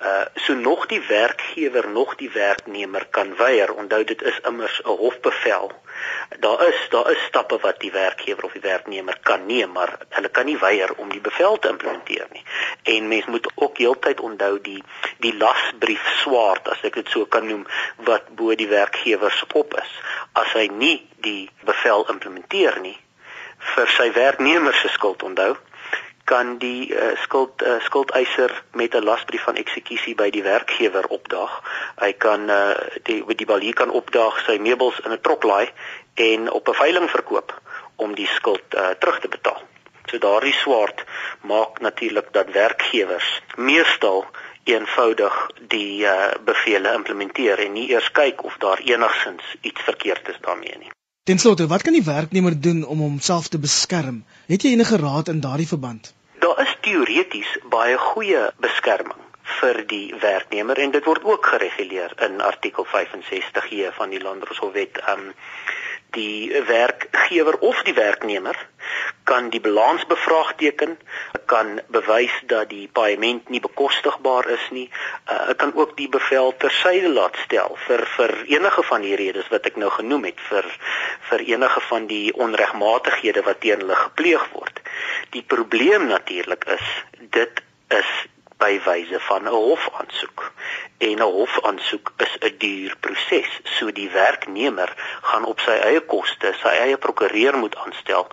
Uh 0.00 0.24
so 0.34 0.54
nog 0.54 0.86
die 0.86 1.00
werkgewer 1.00 1.88
nog 1.88 2.14
die 2.16 2.30
werknemer 2.30 3.06
kan 3.10 3.36
weier. 3.36 3.72
Onthou 3.74 4.04
dit 4.04 4.22
is 4.22 4.40
immers 4.40 4.80
'n 4.84 4.88
hofbevel. 4.88 5.72
Daar 6.38 6.68
is 6.68 6.86
daar 6.88 7.10
is 7.10 7.24
stappe 7.24 7.58
wat 7.60 7.80
die 7.80 7.92
werkgewer 7.92 8.44
of 8.44 8.52
die 8.52 8.60
werknemer 8.60 9.18
kan 9.22 9.46
neem, 9.46 9.72
maar 9.72 9.98
hulle 10.08 10.28
kan 10.28 10.44
nie 10.44 10.58
weier 10.58 10.92
om 10.96 11.08
die 11.08 11.20
bevel 11.20 11.58
te 11.58 11.68
implementeer 11.68 12.26
nie. 12.32 12.44
En 12.82 13.08
mens 13.08 13.26
moet 13.26 13.52
ook 13.54 13.78
heeltyd 13.78 14.20
onthou 14.20 14.60
die 14.60 14.82
die 15.18 15.36
lasbrief 15.36 16.06
swaard 16.22 16.68
as 16.68 16.82
ek 16.82 16.94
dit 16.94 17.08
so 17.08 17.26
kan 17.26 17.46
noem 17.46 17.66
wat 17.96 18.28
bo 18.28 18.54
die 18.54 18.68
werkgewer 18.68 19.30
se 19.30 19.46
kop 19.46 19.76
is. 19.82 19.92
As 20.32 20.52
hy 20.52 20.66
nie 20.72 21.08
die 21.16 21.50
bevel 21.60 22.08
implementeer 22.08 22.80
nie 22.80 22.98
vir 23.74 23.88
sy 23.88 24.12
werknemer 24.12 24.74
se 24.74 24.88
skuld 24.88 25.22
onthou 25.22 25.56
kan 26.30 26.58
die 26.62 26.90
uh, 26.94 27.12
skuld 27.22 27.62
uh, 27.62 27.78
skuldeiser 27.86 28.52
met 28.78 28.94
'n 28.94 29.04
lasbrief 29.04 29.42
van 29.48 29.56
eksekusie 29.62 30.14
by 30.14 30.30
die 30.30 30.42
werkgewer 30.42 31.06
opdaag. 31.16 31.54
Hy 32.04 32.12
kan 32.12 32.50
uh, 32.50 32.74
die 33.08 33.24
die 33.34 33.46
balie 33.46 33.72
kan 33.72 33.90
opdaag 33.90 34.38
sy 34.46 34.58
meubels 34.58 35.00
in 35.04 35.12
'n 35.12 35.20
trok 35.20 35.42
laai 35.42 35.68
en 36.14 36.50
op 36.50 36.68
'n 36.68 36.80
veiling 36.82 37.10
verkoop 37.10 37.54
om 37.96 38.14
die 38.14 38.30
skuld 38.36 38.74
uh, 38.74 38.90
terug 38.98 39.20
te 39.20 39.28
betaal. 39.28 39.60
So 40.10 40.18
daardie 40.18 40.54
swaard 40.62 41.04
maak 41.40 41.80
natuurlik 41.80 42.32
dat 42.32 42.52
werkgewers 42.52 43.42
meestal 43.56 44.24
eenvoudig 44.64 45.34
die 45.68 46.04
uh, 46.04 46.30
bevele 46.44 46.94
implementeer 46.94 47.58
en 47.58 47.72
nie 47.72 47.90
eers 47.90 48.10
kyk 48.12 48.44
of 48.44 48.56
daar 48.58 48.78
enigsins 48.78 49.56
iets 49.60 49.80
verkeerd 49.80 50.28
is 50.28 50.40
daarmee 50.40 50.78
nie. 50.78 50.90
Ten 51.22 51.38
slotte, 51.38 51.66
wat 51.66 51.82
kan 51.82 51.92
die 51.92 52.04
werknemer 52.04 52.60
doen 52.60 52.84
om 52.84 52.98
homself 52.98 53.48
te 53.48 53.58
beskerm? 53.58 54.24
Het 54.46 54.62
jy 54.62 54.70
enige 54.70 54.96
raad 54.96 55.28
in 55.28 55.40
daardie 55.40 55.68
verband? 55.68 56.14
Teoreties 56.90 57.50
baie 57.70 57.94
goeie 58.02 58.38
beskerming 58.58 59.26
vir 59.60 59.78
die 59.90 60.14
werknemer 60.22 60.78
en 60.82 60.90
dit 60.90 61.04
word 61.06 61.22
ook 61.28 61.46
gereguleer 61.52 62.16
in 62.26 62.40
artikel 62.42 62.86
65J 62.94 63.92
van 63.94 64.10
die 64.10 64.18
Landroshof 64.24 64.72
wet. 64.74 64.98
Um 65.12 65.28
die 66.14 66.62
werkgewer 66.66 67.58
of 67.58 67.82
die 67.82 67.94
werknemer 67.94 68.56
kan 69.24 69.50
die 69.50 69.60
balans 69.60 70.06
bevraagteken, 70.06 70.98
kan 71.46 71.80
bewys 71.86 72.34
dat 72.46 72.68
die 72.70 72.88
paaiement 72.92 73.48
nie 73.48 73.60
bekostigbaar 73.60 74.48
is 74.50 74.64
nie. 74.70 74.88
Uh 75.30 75.54
kan 75.60 75.74
ook 75.74 75.96
die 75.96 76.08
bevel 76.08 76.54
tersyde 76.56 77.08
laat 77.12 77.36
stel 77.44 77.76
vir 77.86 78.02
vir 78.16 78.34
enige 78.56 78.82
van 78.82 79.04
die 79.06 79.14
redes 79.20 79.48
wat 79.54 79.66
ek 79.70 79.76
nou 79.76 79.90
genoem 79.90 80.24
het 80.30 80.40
vir 80.48 80.66
vir 81.30 81.46
enige 81.52 81.80
van 81.90 82.06
die 82.10 82.32
onregmatighede 82.34 83.44
wat 83.46 83.60
teen 83.60 83.84
hulle 83.84 83.98
gepleeg 84.02 84.46
word. 84.56 84.82
Die 85.36 85.42
probleem 85.42 86.06
natuurlik 86.10 86.64
is 86.78 86.86
dit 87.38 87.62
is 88.00 88.10
by 88.60 88.72
wyse 88.84 89.20
van 89.28 89.42
'n 89.48 89.56
hofaansoek. 89.66 90.52
En 90.98 91.16
'n 91.18 91.32
hofaansoek 91.38 92.12
is 92.16 92.34
'n 92.38 92.54
duur 92.58 92.96
proses. 93.00 93.50
So 93.62 93.92
die 93.92 94.10
werknemer 94.10 94.90
gaan 95.22 95.44
op 95.44 95.60
sy 95.60 95.76
eie 95.90 96.00
koste 96.00 96.54
sy 96.62 96.74
eie 96.84 96.96
prokureur 96.96 97.56
moet 97.56 97.76
aanstel 97.76 98.26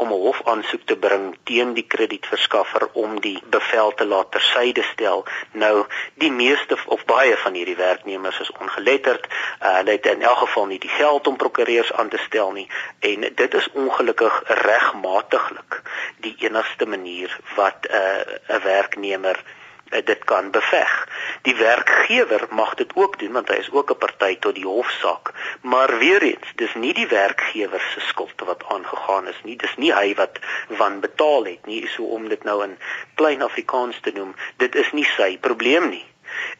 om 0.00 0.08
'n 0.12 0.22
hofaansoek 0.26 0.84
te 0.84 0.96
bring 0.96 1.36
teen 1.44 1.74
die 1.74 1.86
kredietverskaffer 1.86 2.88
om 2.92 3.20
die 3.20 3.42
bevel 3.56 3.94
te 3.94 4.06
laat 4.06 4.30
tersyde 4.30 4.82
stel. 4.82 5.24
Nou, 5.52 5.86
die 6.14 6.32
meeste 6.32 6.78
of 6.86 7.04
baie 7.04 7.36
van 7.36 7.54
hierdie 7.54 7.76
werknemers 7.76 8.40
is 8.40 8.52
ongeletterd. 8.52 9.26
Uh, 9.26 9.74
hulle 9.76 9.90
het 9.90 10.06
in 10.06 10.22
elk 10.22 10.38
geval 10.38 10.66
nie 10.66 10.78
die 10.78 10.94
geld 10.96 11.26
om 11.26 11.36
prokureurs 11.36 11.92
aan 11.92 12.08
te 12.08 12.18
stel 12.26 12.52
nie 12.52 12.68
en 12.98 13.20
dit 13.34 13.54
is 13.54 13.70
ongelukkig 13.72 14.42
regmatiglik 14.46 15.82
die 16.16 16.34
enigste 16.38 16.86
manier 16.86 17.38
wat 17.56 17.86
'n 17.88 17.94
uh, 17.94 18.56
'n 18.56 18.62
werknemer 18.62 19.44
dit 19.90 20.24
kan 20.24 20.50
beveg. 20.50 21.08
Die 21.42 21.56
werkgewer 21.56 22.46
mag 22.50 22.74
dit 22.74 22.90
ook 22.94 23.18
doen 23.18 23.32
want 23.32 23.48
hy 23.48 23.58
is 23.62 23.70
ook 23.72 23.90
'n 23.90 23.98
party 23.98 24.36
tot 24.38 24.54
die 24.54 24.66
hofsaak. 24.66 25.32
Maar 25.60 25.98
weer 25.98 26.22
eens, 26.22 26.52
dis 26.54 26.74
nie 26.74 26.94
die 26.94 27.06
werkgewer 27.06 27.80
se 27.80 28.00
skuld 28.00 28.40
wat 28.44 28.64
aangegaan 28.68 29.28
is 29.28 29.40
nie. 29.42 29.56
Dis 29.56 29.76
nie 29.76 29.92
hy 29.92 30.14
wat 30.14 30.38
van 30.68 31.00
betaal 31.00 31.44
het 31.44 31.66
nie, 31.66 31.88
so 31.88 32.02
om 32.04 32.28
dit 32.28 32.44
nou 32.44 32.62
in 32.64 32.78
klein 33.14 33.42
Afrikaans 33.42 34.00
te 34.00 34.10
noem. 34.14 34.34
Dit 34.56 34.74
is 34.74 34.92
nie 34.92 35.06
sy 35.16 35.38
probleem 35.38 35.88
nie 35.88 36.06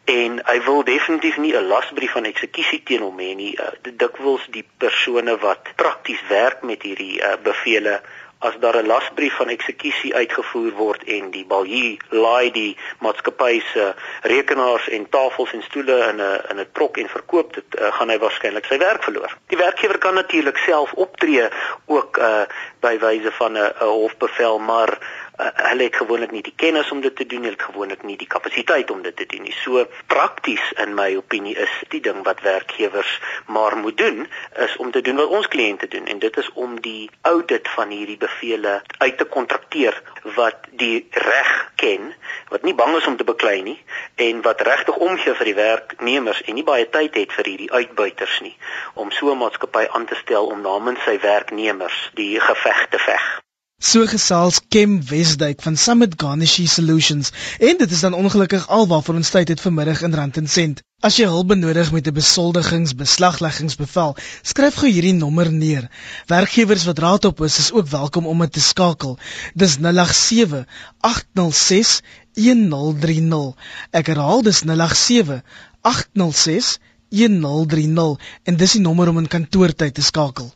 en 0.05 0.40
hy 0.47 0.57
wil 0.66 0.83
definitief 0.85 1.37
nie 1.37 1.53
'n 1.57 1.66
lasbrief 1.73 2.12
van 2.12 2.25
eksekusie 2.25 2.83
teen 2.83 3.03
hom 3.07 3.19
hê 3.19 3.35
nie. 3.35 3.55
Uh, 3.57 3.71
dikwels 3.83 4.47
die 4.51 4.64
persone 4.79 5.37
wat 5.38 5.71
prakties 5.77 6.23
werk 6.29 6.62
met 6.62 6.83
hierdie 6.83 7.23
uh, 7.23 7.37
bevele 7.43 8.01
as 8.40 8.55
daar 8.61 8.76
'n 8.76 8.87
lasbrief 8.87 9.37
van 9.37 9.48
eksekusie 9.48 10.14
uitgevoer 10.14 10.72
word 10.72 11.03
en 11.05 11.31
die 11.31 11.44
baljuw 11.44 11.96
laai 12.09 12.50
die 12.50 12.76
maatskappy 12.98 13.61
se 13.72 13.94
rekenaars 14.22 14.88
en 14.88 15.09
tafels 15.09 15.53
en 15.53 15.62
stoele 15.62 15.98
in 16.09 16.20
'n 16.20 16.40
in 16.50 16.61
'n 16.61 16.68
trok 16.72 16.96
en 16.96 17.09
verkoop 17.09 17.55
dit 17.55 17.81
uh, 17.81 17.92
gaan 17.92 18.09
hy 18.09 18.18
waarskynlik 18.18 18.64
sy 18.64 18.79
werk 18.79 19.03
verloor. 19.03 19.37
Die 19.46 19.59
werkgewer 19.59 19.98
kan 19.98 20.14
natuurlik 20.14 20.57
self 20.57 20.92
optree 20.92 21.48
ook 21.87 22.18
uh, 22.18 22.42
by 22.81 22.98
wyse 22.98 23.33
van 23.33 23.59
'n 23.59 23.72
hofbevel 23.79 24.59
maar 24.59 24.98
hulle 25.40 25.83
het 25.83 25.96
gewoonlik 25.96 26.33
nie 26.35 26.42
die 26.42 26.55
kennis 26.57 26.90
om 26.90 27.00
dit 27.00 27.16
te 27.16 27.26
doen, 27.26 27.44
hulle 27.46 27.57
het 27.57 27.62
gewoonlik 27.62 28.03
nie 28.03 28.16
die 28.20 28.29
kapasiteit 28.29 28.90
om 28.90 29.03
dit 29.03 29.16
te 29.16 29.26
doen 29.26 29.42
nie. 29.46 29.55
So 29.62 29.87
prakties 30.12 30.72
in 30.83 30.94
my 30.94 31.14
opinie 31.16 31.57
is 31.57 31.72
die 31.94 32.00
ding 32.05 32.22
wat 32.26 32.42
werkgewers 32.44 33.20
maar 33.46 33.76
moet 33.76 33.96
doen 33.98 34.26
is 34.66 34.76
om 34.76 34.90
te 34.90 35.00
doen 35.00 35.16
wat 35.16 35.35
ons 35.38 35.48
kliënte 35.48 35.88
doen 35.88 36.07
en 36.07 36.18
dit 36.18 36.37
is 36.37 36.50
om 36.55 36.81
die 36.81 37.11
audit 37.22 37.68
van 37.76 37.90
hierdie 37.94 38.18
bevele 38.20 38.81
uit 38.98 39.18
te 39.18 39.24
kontrakteer 39.24 40.03
wat 40.37 40.68
die 40.70 41.09
reg 41.11 41.53
ken, 41.81 42.14
wat 42.48 42.62
nie 42.62 42.74
bang 42.74 42.96
is 42.96 43.07
om 43.07 43.16
te 43.16 43.24
beklei 43.24 43.62
nie 43.62 43.79
en 44.14 44.42
wat 44.46 44.61
regtig 44.68 44.96
omgee 44.96 45.35
vir 45.35 45.53
die 45.53 45.59
werknemers 45.59 46.42
en 46.44 46.59
nie 46.59 46.66
baie 46.66 46.88
tyd 46.88 47.16
het 47.16 47.37
vir 47.38 47.53
hierdie 47.53 47.72
uitbuiters 47.72 48.40
nie 48.44 48.57
om 48.94 49.11
so 49.11 49.33
'n 49.33 49.38
maatskappy 49.38 49.87
aan 49.90 50.07
te 50.07 50.18
stel 50.24 50.46
om 50.46 50.61
namens 50.61 51.05
sy 51.05 51.18
werknemers 51.20 52.11
die 52.14 52.40
geveg 52.40 52.88
te 52.90 52.98
veg. 52.98 53.40
So 53.81 54.05
gesels 54.05 54.59
Kem 54.69 54.99
Wesduik 55.09 55.62
van 55.64 55.77
Summit 55.77 56.12
Garnishi 56.21 56.66
Solutions 56.69 57.31
en 57.59 57.79
dit 57.81 57.90
is 57.90 58.01
dan 58.05 58.12
ongelukkig 58.12 58.66
alwaarvoor 58.69 59.16
ons 59.23 59.31
tyd 59.33 59.49
het 59.49 59.62
vanmiddag 59.64 60.03
in 60.05 60.12
Rand 60.19 60.37
en 60.37 60.49
Sent. 60.53 60.83
As 61.01 61.16
jy 61.16 61.25
hulp 61.33 61.49
benodig 61.55 61.88
met 61.95 62.11
'n 62.11 62.12
besoldigingsbeslagleggingsbevel, 62.19 64.12
skryf 64.53 64.75
gou 64.83 64.90
hierdie 64.90 65.14
nommer 65.16 65.49
neer. 65.53 65.88
Werkgewers 66.29 66.85
wat 66.85 66.99
raad 66.99 67.25
op 67.25 67.40
is, 67.40 67.59
is 67.59 67.73
ook 67.73 67.88
welkom 67.88 68.27
om 68.27 68.38
dit 68.45 68.53
te 68.53 68.61
skakel. 68.61 69.19
Dis 69.55 69.79
087 69.81 70.66
806 71.01 72.01
1030. 72.37 73.57
Ek 73.90 74.07
herhaal 74.12 74.43
dis 74.43 74.61
087 74.61 75.40
806 75.81 76.79
1030 77.09 78.21
en 78.45 78.57
dis 78.57 78.73
die 78.73 78.85
nommer 78.85 79.09
om 79.09 79.19
in 79.25 79.27
kantoortyd 79.38 79.95
te 79.95 80.03
skakel. 80.03 80.53